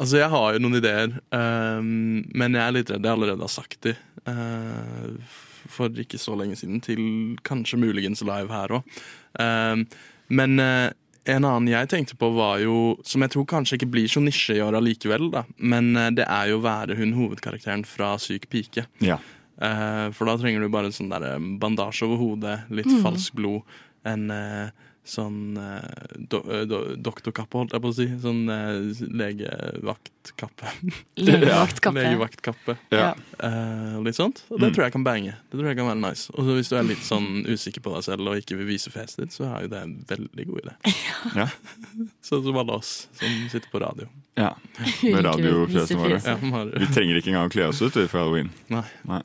[0.00, 3.52] Altså, jeg har jo noen ideer, um, men jeg er litt redd jeg allerede har
[3.52, 3.92] sagt de.
[4.30, 5.36] uh,
[5.70, 7.02] for ikke så lenge siden, til
[7.46, 8.96] kanskje muligens live her òg.
[9.38, 9.84] Um,
[10.32, 10.88] men uh,
[11.28, 14.56] en annen jeg tenkte på, var jo Som jeg tror kanskje ikke blir så nisje
[14.56, 15.44] i år allikevel, da.
[15.60, 18.86] Men uh, det er jo å være hun hovedkarakteren fra Syk pike.
[19.04, 19.20] Ja.
[19.60, 23.02] Eh, for da trenger du bare en sånn der eh, bandasje over hodet, litt Mm.
[23.04, 23.60] falsk blod,
[24.08, 24.70] en eh,
[25.06, 28.06] sånn eh, do, eh, do, doktorkappe, holdt jeg på å si.
[28.22, 30.68] Sånn eh, legevaktkappe.
[31.26, 32.02] Legevaktkappe.
[32.04, 32.76] Legevaktkappe.
[32.94, 33.14] Ja.
[33.42, 34.44] Eh, litt sånt.
[34.50, 34.74] Og det Mm.
[34.76, 35.34] tror jeg kan bange.
[35.50, 36.30] Det tror jeg kan være nice.
[36.36, 39.24] Og hvis du er litt sånn usikker på deg selv og ikke vil vise fjeset
[39.24, 40.76] ditt, så er jo det en veldig god idé.
[41.40, 41.48] Ja.
[42.24, 44.06] Sånn som alle oss som sitter på radio.
[44.38, 44.54] ja.
[45.02, 46.20] Med radiofjesene våre.
[46.24, 46.36] Ja,
[46.80, 48.50] Vi trenger ikke engang å kle oss ut for halloween.
[48.72, 48.84] Nei.
[49.04, 49.20] Nei.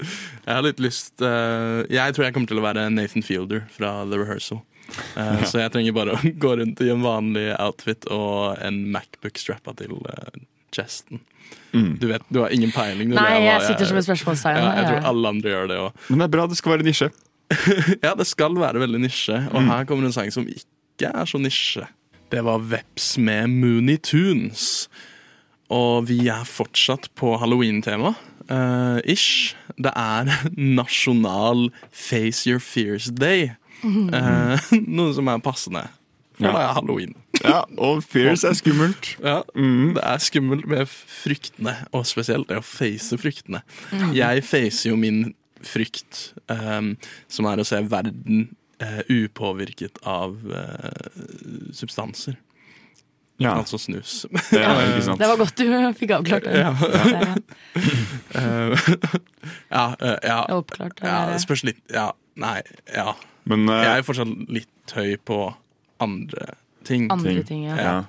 [0.00, 4.04] Jeg har litt lyst uh, Jeg tror jeg kommer til å være Nathan Fielder fra
[4.08, 4.62] The Rehearsal.
[5.16, 9.38] Eh, Så jeg trenger bare å gå rundt i en vanlig outfit og en Macbook
[9.40, 10.32] strappa til uh,
[10.74, 11.20] chesten.
[11.72, 11.94] Mm.
[12.00, 13.08] Du vet, du har ingen peiling.
[13.12, 14.58] du, Nei, jeg, jeg sitter som et spørsmålstegn.
[14.60, 16.02] ja, Jeg tror alle andre gjør det òg.
[16.10, 17.08] Men det er bra det skal være nisje.
[18.04, 19.70] Ja, det skal være veldig nisje, og Mm.
[19.72, 21.86] her kommer en sang som ikke er så nisje.
[22.32, 24.88] Det var Veps med Mooney Tunes.
[25.72, 28.14] Og vi er fortsatt på halloween-tema.
[28.50, 29.54] Eh, ish.
[29.78, 33.50] Det er nasjonal Face Your Fears Day.
[33.84, 35.88] Uh, noe som er passende.
[36.38, 36.52] For Ja.
[36.54, 37.14] det er halloween.
[37.44, 39.16] Ja, Og fears er skummelt.
[39.24, 39.94] Ja, Mm.
[39.94, 43.60] Det er skummelt med fryktene, og spesielt det å face fryktene.
[44.14, 46.96] Jeg facer jo min frykt, um,
[47.28, 48.48] som er å se verden
[48.82, 51.12] uh, upåvirket av uh,
[51.72, 52.34] substanser.
[53.44, 54.22] Ja, Altså snus.
[54.52, 55.20] ja ikke sant.
[55.20, 55.66] Det var godt du
[56.00, 56.62] fikk avklart det.
[56.62, 56.72] Ja.
[56.78, 57.42] Det
[58.32, 58.78] Eh,
[59.76, 61.00] ja, eh, ja, oppklart.
[61.04, 62.60] Ja, spørs litt Ja, nei,
[62.92, 63.12] ja.
[63.48, 65.38] Men uh, Jeg er fortsatt litt høy på
[66.02, 66.54] andre
[66.86, 67.08] ting.
[67.12, 67.46] Andre ting.
[67.48, 68.02] ting, ja.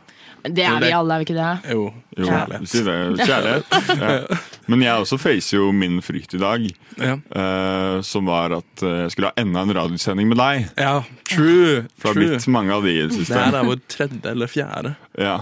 [0.44, 1.72] Det er vi alle, er vi ikke det?
[1.72, 1.84] Jo,
[2.18, 2.68] Jo, kjærlighet.
[2.68, 2.96] si det.
[3.24, 3.64] Kjærlighet.
[4.02, 4.38] Ja.
[4.68, 6.68] Men jeg også facer jo min frykt i dag,
[7.00, 7.16] Ja.
[7.36, 10.70] uh, som var at eh, jeg skulle ha enda en radiosending med deg.
[10.78, 11.02] ja,
[11.32, 11.86] true.
[11.98, 13.34] For det har blitt mange av de i det Det siste.
[13.40, 14.96] Det er vår tredje eller fjerde.
[15.18, 15.40] Ja.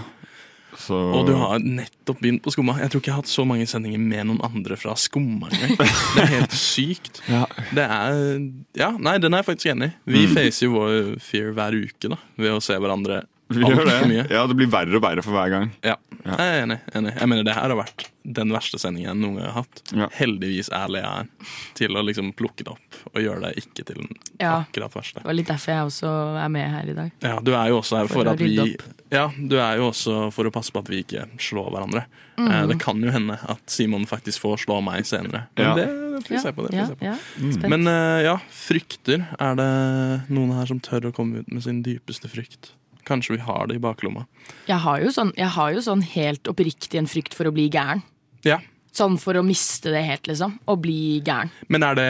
[0.82, 2.78] Så, Og du har nettopp begynt på Skumma.
[2.80, 5.76] Jeg tror ikke jeg har hatt så mange sendinger med noen andre fra Skumma engang.
[5.76, 7.20] Det er helt sykt.
[7.28, 7.42] Ja.
[7.76, 8.40] Det er
[8.80, 9.94] Ja, nei, den er jeg faktisk enig i.
[10.16, 10.32] Vi Mm.
[10.34, 13.20] facer jo vår fear hver uke da ved å se hverandre
[13.54, 14.08] Vi gjør det.
[14.08, 14.24] mye.
[14.30, 15.70] Ja, det blir verre og verre for hver gang.
[15.82, 16.36] Ja, Ja.
[16.38, 16.80] jeg er enig.
[16.94, 17.14] enig.
[17.18, 19.82] Jeg mener Det her har vært den verste sendingen jeg noen gang har hatt.
[19.92, 20.06] Ja.
[20.14, 21.26] Heldigvis er jeg er
[21.74, 24.60] til å liksom plukke det opp og gjøre det ikke til den Ja.
[24.64, 25.14] akkurat verste.
[25.18, 26.12] Det var litt derfor jeg også
[26.44, 27.10] er med her i dag.
[27.22, 28.76] Ja, Du er jo også her For for at vi.
[29.10, 32.04] Ja, du er jo også for å passe på at vi ikke slår hverandre.
[32.38, 32.48] Mm.
[32.50, 35.48] Eh, Det kan jo hende at Simon faktisk får slå meg senere.
[35.56, 35.74] Men Ja.
[35.74, 36.62] det får vi se på.
[36.62, 37.02] det får Ja, se på.
[37.04, 37.16] ja.
[37.40, 37.68] Mm.
[37.68, 39.26] Men eh, ja, frykter.
[39.40, 42.70] Er det noen her som tør å komme ut med sin dypeste frykt?
[43.08, 44.26] Kanskje vi har det i baklomma.
[44.68, 48.04] Jeg har, jo sånn, har jo sånn helt oppriktig en frykt for å bli gæren.
[48.46, 48.60] Ja,
[48.92, 50.58] Sånn for å miste det helt, liksom.
[50.68, 51.48] Og bli gæren.
[51.72, 52.08] Men er det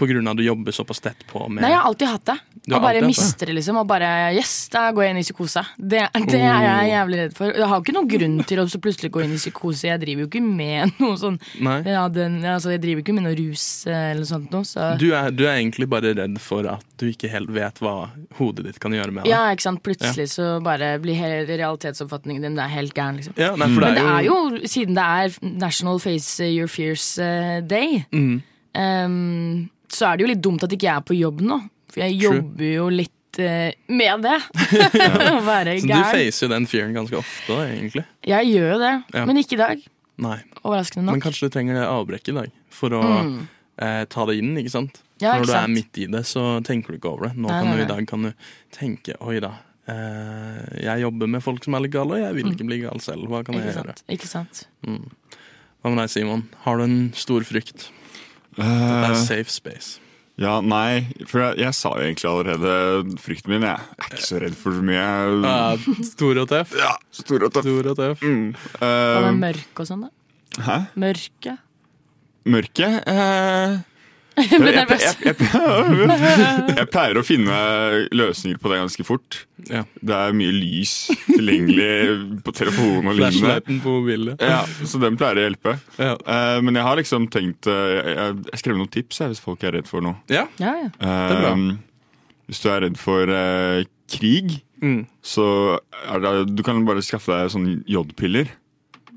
[0.00, 2.36] av at du jobber såpass tett på med Nei, jeg har alltid hatt det.
[2.66, 3.06] Og bare det?
[3.06, 3.76] mister det, liksom.
[3.80, 5.62] Og bare Yes, da går jeg inn i psykose.
[5.78, 7.52] Det, det er jeg jævlig redd for.
[7.54, 9.86] Jeg har jo ikke noen grunn til å så plutselig gå inn i psykose.
[9.88, 11.38] Jeg driver jo ikke med noe sånn
[11.86, 14.64] ja, den, altså, Jeg driver ikke med noe rus eh, eller sånt noe.
[14.66, 14.92] Så.
[15.00, 18.64] Du er, du er egentlig bare redd for at du ikke helt vet hva hodet
[18.66, 19.30] ditt kan gjøre med det.
[19.32, 19.82] Ja, ikke sant.
[19.86, 23.36] Plutselig så bare blir realitetsoppfatningen din det er helt gæren, liksom.
[23.38, 24.36] Ja, nei, for Men det det er jo,
[24.68, 28.42] siden det er National Face Your Fears eh, Day, Mm.
[28.74, 31.60] ehm, så er det jo litt dumt at ikke jeg er på jobb nå.
[31.92, 32.36] For jeg True.
[32.36, 34.36] jobber jo litt eh, med det.
[35.36, 36.10] Å være Så du gæren.
[36.12, 38.04] facer jo den fearen ganske ofte, da, egentlig.
[38.26, 39.24] Jeg gjør jo det, Ja.
[39.26, 39.84] men ikke i dag.
[40.18, 40.38] Nei.
[40.64, 41.22] Overraskende Men nok.
[41.28, 43.48] kanskje du trenger det avbrekket i dag for å Mm.
[43.78, 45.02] eh, ta det inn, ikke sant?
[45.20, 45.74] Ja, Når ikke du er sant?
[45.74, 47.36] midt i det, så tenker du ikke over det.
[47.36, 48.32] Nå Nei, kan nei, du, I dag kan du
[48.72, 49.52] tenke oi da,
[49.88, 52.98] eh, jeg jobber med folk som er litt gale, og jeg vil ikke bli gal
[53.00, 53.28] selv.
[53.28, 53.68] Hva kan jeg Mm.
[53.68, 53.86] Ikke gjøre?
[53.86, 54.02] sant?
[54.08, 54.66] Ikke sant?
[54.86, 55.10] Mm.
[55.84, 56.48] Hva med deg, Simon?
[56.64, 57.90] Har du en stor frykt?
[58.56, 59.98] Det Eh, er safe space.
[60.38, 63.62] ja, nei, for jeg, jeg sa jo egentlig allerede frykten min.
[63.62, 65.04] Jeg er ikke så redd for så mye.
[65.44, 66.72] Ja, stor og tøff.
[66.76, 67.64] Ja, stor og tøff.
[67.68, 68.22] Stor og tøff.
[68.22, 68.54] Mm.
[68.80, 70.10] Hva med Eh, mørke og sånn, da?
[70.66, 70.78] hæ?
[70.96, 71.58] Mørke?
[72.46, 72.88] Mørke?
[73.06, 73.82] Eh, Jeg
[74.60, 75.04] ble jeg, nervøs.
[75.24, 77.56] jeg, jeg, jeg pleier å finne
[78.12, 79.38] løsninger på det ganske fort.
[79.70, 79.80] Ja.
[80.04, 80.92] Det er mye lys
[81.30, 83.40] tilgjengelig på telefonen og lignende.
[83.40, 84.36] Flashlighten på mobilen.
[84.44, 85.76] Ja, så den pleier å hjelpe.
[85.96, 86.12] Ja.
[86.28, 89.42] Uh, men jeg har liksom tenkt uh, Jeg, jeg, jeg skrev noen tips her hvis
[89.42, 90.20] folk er redd for noe.
[90.32, 90.44] ja.
[90.60, 90.92] Ja, ja.
[91.00, 91.54] Eh, bra.
[92.50, 93.32] hvis du er redd for
[94.12, 95.06] krig, Mm.
[95.24, 95.44] så
[96.04, 98.50] er det, du kan bare skaffe deg sånne jodpiller.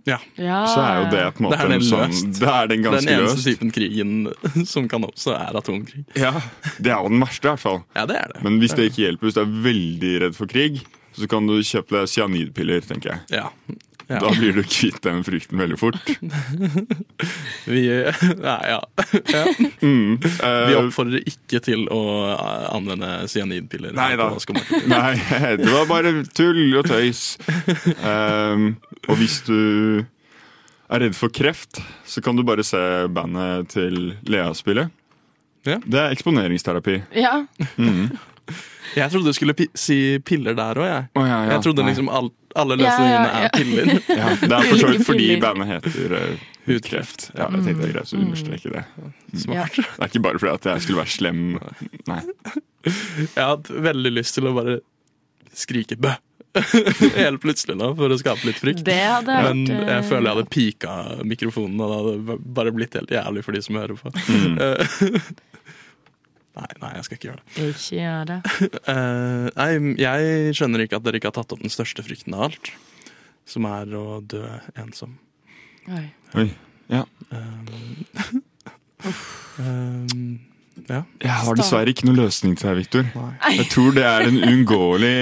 [0.09, 0.17] Ja.
[0.41, 0.59] ja.
[0.69, 2.85] Så er jo det på en måte Det er den en sånn, Det er den
[2.85, 3.49] ganske Den eneste løst.
[3.49, 4.13] typen krigen
[4.73, 6.05] som kan oppstå, er atomkrig.
[6.19, 6.33] Ja,
[6.79, 7.83] Det er jo den verste, i hvert fall.
[7.97, 8.43] Ja, det er det.
[8.45, 10.81] Men hvis det ikke hjelper, hvis du er veldig redd for krig,
[11.17, 13.39] så kan du kjøpe deg cyanidpiller, tenker jeg.
[13.41, 13.47] Ja.
[14.09, 14.19] Ja.
[14.23, 15.99] Da blir du kvitt den frykten veldig fort.
[17.69, 17.81] Vi,
[18.41, 18.79] nei, ja.
[19.35, 19.43] ja.
[19.83, 20.15] Mm.
[20.19, 21.99] Vi Eh, oppfordrer ikke til å
[22.73, 23.93] anvende cyanidpiller.
[23.97, 24.31] Nei da.
[24.93, 25.13] Nei,
[25.59, 27.35] det var bare tull og tøys.
[28.01, 28.71] Um,
[29.07, 29.59] og hvis du
[30.89, 32.81] er redd for kreft, så kan du bare se
[33.13, 34.87] bandet til Lea spille.
[35.67, 35.77] Ja.
[35.85, 37.01] Det er eksponeringsterapi.
[37.19, 37.43] ja.
[38.97, 41.07] Jeg trodde du skulle pi si piller der òg, jeg.
[41.15, 41.91] Oh, ja, ja, Jeg trodde nei.
[41.93, 43.41] liksom all, alle Ja, ja, løsningene ja.
[43.41, 43.91] er piller.
[44.21, 47.27] ja, Det er for så vidt fordi bandet heter uh, Hudkreft.
[47.35, 48.85] Ja, jeg tenkte det er greit å understreke det.
[49.45, 49.77] Smart.
[49.77, 51.43] Det er ikke bare fordi at jeg skulle være slem.
[52.09, 52.21] Nei.
[52.89, 54.77] Jeg har hatt veldig lyst til å bare
[55.59, 56.13] skrike bø.
[57.19, 58.81] Helt plutselig nå, for å skape litt frykt.
[58.87, 60.93] Det hadde Men vært eh, jeg føler jeg hadde pika
[61.27, 64.13] mikrofonen, og det hadde bare blitt helt jævlig for de som hører på.
[64.31, 65.19] Mm.
[66.59, 67.65] Nei, nei, jeg skal ikke gjøre det.
[67.69, 68.37] Ikke gjør det.
[68.89, 69.69] uh, nei,
[70.01, 72.71] jeg skjønner ikke at dere ikke har tatt opp den største frykten av alt.
[73.49, 74.43] Som er å dø
[74.77, 75.15] ensom.
[75.89, 76.05] Oi.
[76.43, 76.49] Oi.
[76.91, 77.05] Ja.
[78.99, 79.15] Um,
[79.63, 80.39] um,
[80.89, 80.97] ja.
[81.23, 83.05] Jeg har dessverre ikke noen løsning til deg, Victor.
[83.55, 85.13] Jeg tror det er en uunngåelig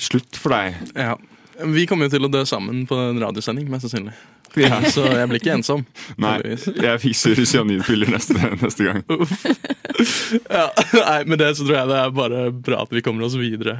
[0.00, 0.78] slutt for deg.
[0.96, 1.18] ja.
[1.64, 4.12] Vi kommer jo til å dø sammen på en radiosending, mest sannsynlig.
[4.56, 4.80] Ja.
[4.92, 5.84] Så jeg blir ikke ensom.
[6.22, 9.04] Nei, jeg fikser cyanidpiller neste, neste gang.
[10.52, 13.36] Ja, nei, med det så tror jeg det er bare bra at vi kommer oss
[13.40, 13.78] videre.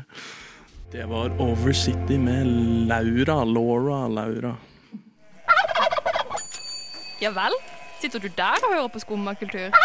[0.92, 2.48] Det var Over City med
[2.88, 3.42] Laura.
[3.44, 4.54] Laura, Laura.
[7.20, 7.58] Ja vel?
[8.00, 9.76] Sitter du der og hører på skummakultur?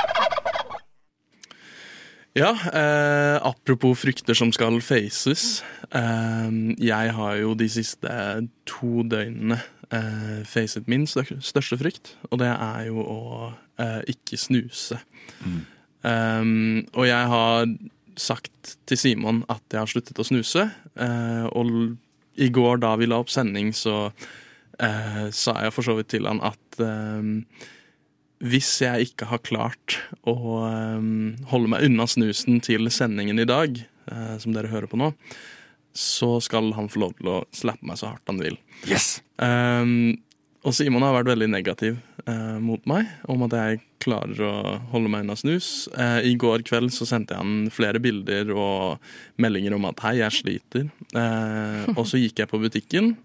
[2.32, 5.64] Ja, eh, apropos frykter som skal faces.
[5.92, 8.12] Eh, jeg har jo de siste
[8.70, 9.58] to døgnene
[9.92, 13.18] eh, facet min største frykt, og det er jo å
[13.84, 15.02] eh, ikke snuse.
[15.44, 16.46] Eh,
[16.96, 17.76] og jeg har
[18.16, 21.98] sagt til Simon at jeg har sluttet å snuse, eh, og
[22.40, 24.06] i går da vi la opp sending, så
[24.80, 26.80] eh, sa jeg for så vidt til han at
[28.42, 31.08] hvis jeg ikke har klart å eh,
[31.52, 33.78] holde meg unna snusen til sendingen i dag,
[34.12, 35.12] eh, som dere hører på nå,
[35.94, 38.58] så skal han få lov til å slappe meg så hardt han vil.
[38.88, 39.20] Yes!
[39.42, 40.16] Um,
[40.62, 41.96] og Simon har vært veldig negativ
[42.30, 44.56] eh, mot meg om at jeg klarer å
[44.92, 45.88] holde meg unna snus.
[45.98, 50.20] Eh, I går kveld så sendte jeg han flere bilder og meldinger om at hei,
[50.20, 50.86] jeg sliter.
[51.18, 53.16] Eh, og så gikk jeg på butikken.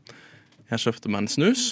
[0.73, 1.67] Jeg kjøpte meg en snus.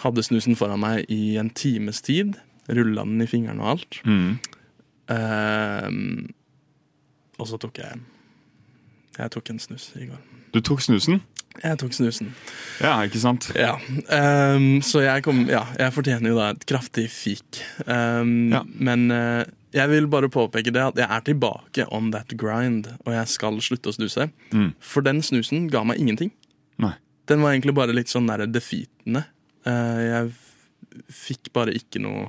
[0.00, 2.38] Hadde snusen foran meg i en times tid.
[2.72, 4.00] Rulla den i fingrene og alt.
[4.06, 4.38] Mm.
[5.10, 6.28] Uh,
[7.42, 8.00] og så tok jeg.
[9.18, 10.20] Jeg tok en snus i går.
[10.54, 11.20] Du tok snusen?
[11.60, 12.30] Jeg tok snusen.
[12.80, 13.50] Ja, ikke sant?
[13.58, 13.74] Ja,
[14.12, 17.60] Um, så jeg, kom, ja, jeg fortjener jo da et kraftig fik.
[17.86, 18.62] Um, Ja.
[18.64, 23.12] Men uh, jeg vil bare påpeke det at jeg er tilbake on that grind, og
[23.14, 24.28] jeg skal slutte å snuse.
[24.52, 24.72] Mm.
[24.80, 26.32] For den snusen ga meg ingenting.
[26.80, 26.94] Nei.
[27.28, 29.24] Den var egentlig bare litt sånn der defeatende.
[29.68, 32.28] Eh, jeg fikk bare ikke noe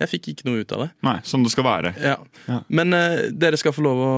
[0.00, 0.88] Jeg fikk ikke noe ut av det.
[1.04, 1.90] Nei, Som det skal være.
[2.00, 2.14] Ja.
[2.48, 2.60] Ja.
[2.72, 4.12] Men eh, dere skal få lov å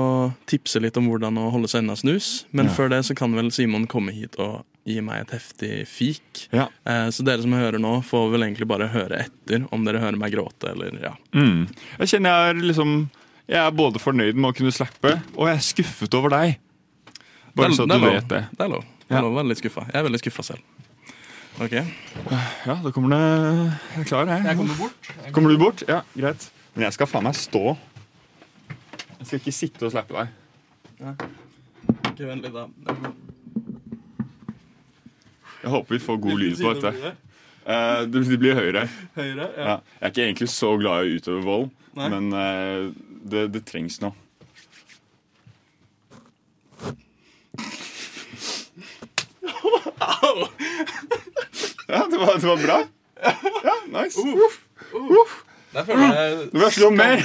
[0.47, 2.45] tipse litt om hvordan å holde seg unna snus.
[2.53, 2.75] Men Ja.
[2.77, 6.45] før det så kan vel Simon komme hit og gi meg et heftig fik.
[6.55, 6.69] Ja.
[6.87, 10.19] Eh, så dere som hører nå, får vel egentlig bare høre etter om dere hører
[10.23, 11.13] meg gråte eller ja.
[11.35, 11.67] Mm.
[11.99, 12.95] Jeg kjenner jeg er liksom
[13.49, 16.61] Jeg er både fornøyd med å kunne slappe, og jeg er skuffet over deg.
[17.59, 18.45] Bare så at Det du vet det.
[18.55, 18.85] Det er lov.
[19.09, 19.83] Det er lov å være litt skuffa.
[19.91, 20.63] Jeg er veldig skuffa selv.
[21.61, 21.73] Ok.
[22.67, 24.45] Ja, da kommer det Jeg er klar, jeg.
[24.47, 25.11] Jeg kommer bort.
[25.33, 25.83] Kommer du bort?
[25.89, 26.49] Ja, greit.
[26.75, 27.75] Men jeg skal faen meg stå.
[29.19, 31.27] Jeg skal ikke sitte og slappe deg.
[32.13, 32.65] Ikke vent litt, da.
[35.63, 37.13] Jeg håper vi får god lyd på dette.
[37.63, 38.89] Eh, det blir høyere.
[39.15, 39.23] Ja.
[39.29, 39.77] Ja.
[39.77, 42.09] Jeg er ikke egentlig så glad i å utøve vold, Nei.
[42.11, 42.89] men eh,
[43.31, 44.11] det, det trengs nå.
[51.89, 52.83] Ja, det var, det var bra.
[53.65, 54.19] Ja, nice.
[55.73, 57.21] Der føler jeg Du slå mer.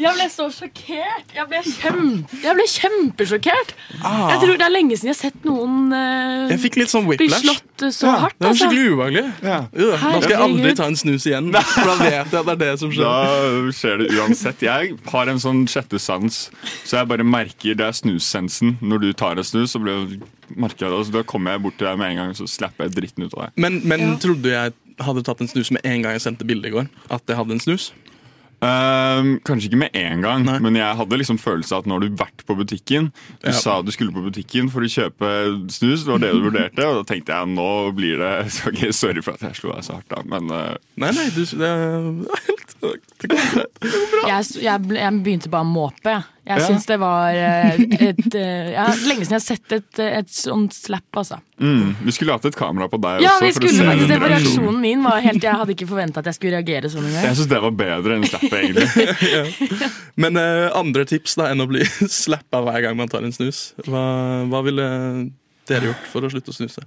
[0.00, 1.34] Jeg ble så sjokkert.
[1.36, 3.74] Jeg ble, kjempe, jeg ble kjempesjokkert.
[4.00, 4.30] Ah.
[4.32, 7.04] Jeg tror det er lenge siden jeg har sett noen uh, Jeg fikk litt sånn
[7.04, 7.44] bli whiplash.
[7.44, 8.38] slått eh, så Ja, hardt.
[8.38, 8.70] Det var Altså.
[8.70, 9.24] skikkelig ubehagelig.
[9.44, 9.58] Ja.
[9.76, 11.50] Da skal jeg aldri ta en snus igjen.
[11.74, 13.04] For da vet jeg at det er det som skjer.
[13.04, 14.64] Da skjer det uansett.
[14.70, 16.40] Jeg har en sånn sjette sans,
[16.86, 18.78] så jeg bare merker det er snussensen.
[18.80, 20.16] Når du tar en snus, så blir-
[20.54, 22.40] merker jeg det, Altså, så da kommer jeg bort til deg med en gang og
[22.40, 23.56] så slapper jeg dritten ut av deg.
[23.66, 26.70] Men, men trodde du jeg hadde tatt en snus med en gang jeg sendte bilde
[26.70, 26.88] i går?
[27.12, 27.90] At jeg hadde en snus?
[28.66, 30.58] Ehm, kanskje ikke med en gang, Nei.
[30.64, 33.10] men jeg hadde liksom følelse av at nå har du vært på butikken.
[33.42, 33.52] Du Ja.
[33.52, 35.30] sa du skulle på butikken for å kjøpe
[35.70, 36.86] snus, det var det du vurderte.
[36.90, 38.32] Og da tenkte jeg nå blir det
[38.68, 40.76] okay, Sorry for at jeg slo deg så hardt, da, men uh...
[40.96, 42.62] Nei, nei, du, det er helt
[43.20, 43.66] det går bra.
[44.28, 46.12] Jeg, jeg, ble, jeg begynte bare å måpe.
[46.12, 46.66] Jeg, jeg Ja.
[46.68, 50.76] syns det var eh, et eh, ja, Lenge siden jeg har sett et, et sånt
[50.76, 51.40] slap, altså.
[51.58, 53.48] mm, Vi skulle hatt et kamera på deg Ja, også.
[53.48, 54.18] vi for å skulle se faktisk det.
[54.20, 54.30] for.
[54.30, 57.24] Reaksjonen min var helt Jeg hadde ikke forventa at jeg skulle reagere sånn engang.
[57.26, 59.90] Jeg syns det var bedre enn slappet, egentlig.
[60.22, 61.84] Men uh, andre tips da enn å bli
[62.22, 63.70] slappa hver gang man tar en snus.
[63.86, 64.04] Hva,
[64.50, 64.86] hva ville
[65.68, 66.84] dere gjort for å slutte å snuse?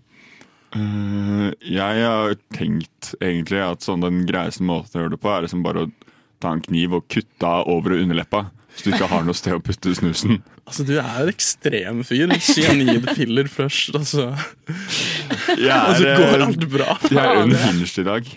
[0.75, 5.45] Uh, jeg har tenkt egentlig at sånn den greieste måten å gjøre det på, er
[5.47, 5.91] liksom bare å
[6.39, 8.45] ta en kniv og kutte av over og underleppa.
[8.69, 10.39] Hvis du ikke har noe sted å putte snusen.
[10.69, 12.29] Altså, Du er en ekstrem fyr.
[12.45, 14.27] Cyanidpiller først, altså.
[15.57, 16.97] Jeg Og så er, går eh, alt bra.
[17.09, 18.27] jeg er unhinged i dag,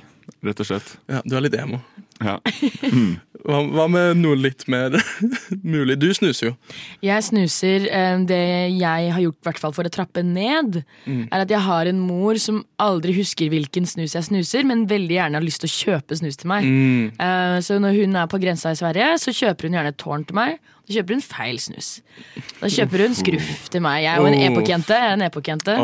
[0.49, 0.95] rett og slett.
[1.13, 1.83] Ja, Du er litt emo.
[2.23, 2.39] Ja.
[3.43, 4.93] Hva, hva med noe litt mer
[5.67, 5.97] mulig?
[5.99, 6.53] Du snuser jo.
[7.03, 7.89] Jeg snuser.
[7.91, 8.39] eh, Det
[8.79, 10.79] jeg har gjort hvert fall for å trappe ned,
[11.11, 15.17] er at jeg har en mor som aldri husker hvilken snus jeg snuser, men veldig
[15.19, 16.69] gjerne har lyst til å kjøpe snus til meg.
[16.71, 17.59] Mm.
[17.67, 20.39] Så når hun er på grensa i Sverige, så kjøper hun gjerne et tårn til
[20.39, 20.63] meg.
[20.93, 21.89] Kjøper hun feil snus.
[22.61, 24.03] Da kjøper hun skruff til meg.
[24.05, 24.47] Jeg er jo en Oh.
[24.51, 24.97] epokjente.
[24.99, 25.77] Jeg er en epokjente.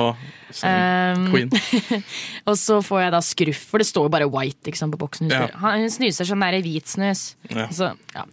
[0.59, 1.19] Sånn.
[1.19, 1.51] Um, Queen.
[2.49, 5.29] Og så får jeg da skruff, for det står jo bare white sant, på boksen.
[5.31, 5.49] Hun, Ja.
[5.61, 7.35] Han- hun snuser sånn der hvit snus.
[7.51, 7.67] Ja.
[7.69, 8.25] Så, ja.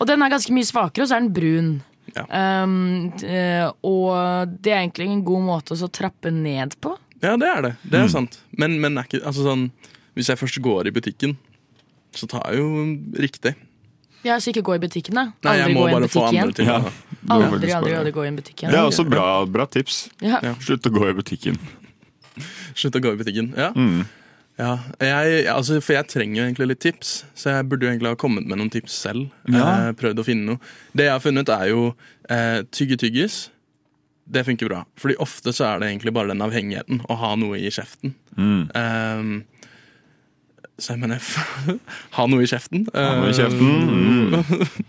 [0.00, 1.82] Og den er ganske mye svakere, og så er den brun.
[2.14, 2.22] Ja.
[2.64, 3.10] Um,
[3.82, 6.94] og det er egentlig en god måte å så trappe ned på.
[7.22, 7.74] Ja, det er det.
[7.82, 8.38] Det er sant.
[8.56, 9.70] Men, men er ikke, altså sånn,
[10.14, 11.36] hvis jeg først går i butikken,
[12.16, 12.68] så tar jeg jo
[13.20, 13.54] riktig.
[14.26, 15.24] Ja, Så ikke gå i butikken, da.
[15.46, 16.70] Nei, jeg Aldri må gå i en bare få butikk andre ting.
[16.70, 16.78] Ja.
[17.26, 20.04] Aldri, aldri, aldri gå i en butikk Det er også bra, bra tips.
[20.22, 20.40] Ja.
[20.44, 20.54] Ja.
[20.62, 21.58] Slutt å gå i butikken.
[22.76, 23.52] Slutt å gå i butikken.
[23.56, 23.72] Ja.
[23.76, 24.04] Mm.
[24.56, 24.70] Ja,
[25.04, 28.16] jeg, altså, for jeg trenger jo egentlig litt tips, så jeg burde jo egentlig ha
[28.20, 29.26] kommet med noen tips selv.
[29.52, 29.66] Ja.
[29.88, 30.70] Eh, prøvd å finne noe.
[30.96, 31.90] Det jeg har funnet, er jo
[32.32, 33.36] eh, tygge tyggis.
[34.24, 34.80] Det funker bra.
[34.98, 38.16] Fordi ofte så er det egentlig bare den avhengigheten å ha noe i kjeften.
[38.36, 39.44] Mm.
[40.76, 41.22] Ehm, mener,
[42.16, 42.86] ha noe i kjeften.
[42.92, 43.88] Ha noe i kjeften.
[43.88, 44.86] Mm.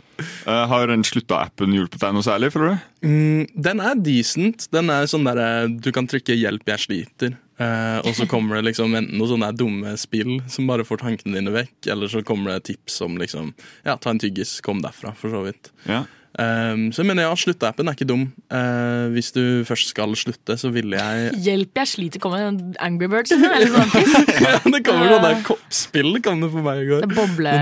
[0.47, 2.85] Uh, har den slutta-appen hjulpet deg noe særlig, føler du?
[3.07, 4.65] Mm, den er decent.
[4.73, 8.71] Den er sånn der, Du kan trykke 'hjelp, jeg sliter', uh, og så kommer det
[8.71, 12.57] liksom enten noen sånne dumme spill som bare får tankene dine vekk, eller så kommer
[12.57, 13.53] det tips om liksom
[13.85, 15.71] Ja, ta en tyggis, kom derfra, for så vidt.
[15.85, 16.05] Ja.
[16.37, 18.27] Um, så jeg mener ja, Slutte-appen er ikke dum.
[18.53, 22.21] Uh, hvis du først skal slutte, så ville jeg Hjelp, jeg sliter.
[22.21, 23.65] Kommer det Angry Birds eller
[24.45, 27.07] ja, det kommer noe der koppspill kom det for meg i går.
[27.09, 27.53] Boble...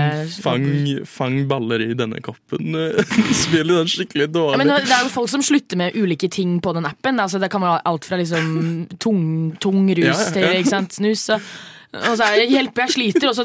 [0.44, 0.66] Fang,
[1.08, 2.76] fang, baller i denne koppen.
[3.44, 4.58] Spillet den skikkelig dårlig.
[4.58, 7.22] Ja, men det er jo folk som slutter med ulike ting på den appen.
[7.22, 8.52] Altså, det kan være alt fra liksom
[9.00, 9.24] tung,
[9.62, 11.24] tung rus ja, til snus.
[11.30, 11.40] Så
[12.02, 13.44] og så er det 'hjelp, jeg sliter', og så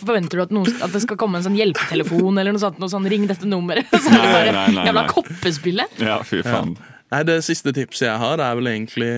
[0.00, 2.78] forventer du at, noen, at, det skal komme en sånn hjelpetelefon eller noe sånt.
[2.82, 3.90] Noe sånn, 'Ring dette nummeret'.
[4.04, 6.00] Så nei, bare, nei, nei, Jævla koppespillet.
[6.02, 6.76] Ja, fy faen.
[6.78, 6.92] Ja.
[7.12, 9.10] Nei, Det siste tipset jeg har, er vel egentlig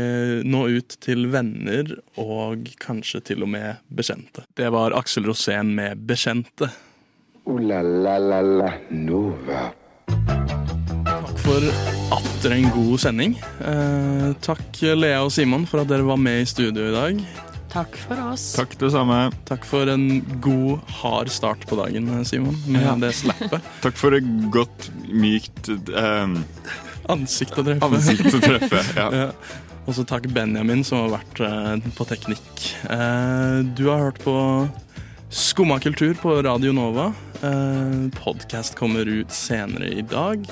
[0.51, 4.43] nå ut til venner og kanskje til og med bekjente.
[4.59, 6.73] Det var Aksel Rosén med 'Bekjente'.
[7.47, 8.71] Uh, la, la, la, la.
[8.91, 9.71] Nova.
[11.05, 11.71] Takk for
[12.15, 13.35] atter en god sending.
[13.61, 17.54] Eh, takk Lea og Simon for at dere var med i studio i dag.
[17.75, 18.53] Takk for oss.
[18.55, 19.19] Takk det samme.
[19.49, 22.93] Takk for en god, hard start på dagen, Simon, med ja.
[23.03, 23.67] det slappet.
[23.83, 26.37] Takk for et godt, mykt um,
[27.11, 27.89] Ansikt å treffe.
[27.89, 29.09] Ansikt å treffe, ja.
[29.11, 29.27] ja.
[29.85, 32.63] Og så takk Benjamin, som har vært uh, på teknikk.
[32.87, 34.37] Uh, du har hørt på
[35.35, 37.11] Skumma kultur på Radio Nova.
[37.43, 40.47] Uh, Podkast kommer ut senere i dag.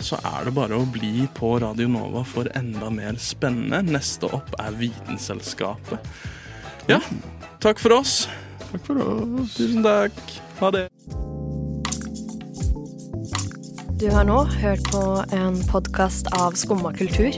[0.00, 3.84] Så er det bare å bli på Radio Nova for enda mer spennende.
[3.92, 6.08] Neste opp er Vitenselskapet.
[6.88, 7.02] Ja,
[7.60, 8.28] takk for oss.
[8.70, 9.56] Takk for oss.
[9.58, 10.16] Tusen takk.
[10.60, 10.86] Ha det.
[14.00, 15.02] Du har nå hørt på
[15.36, 17.36] en podkast av Skumma kultur.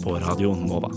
[0.00, 0.88] På radioen Nova.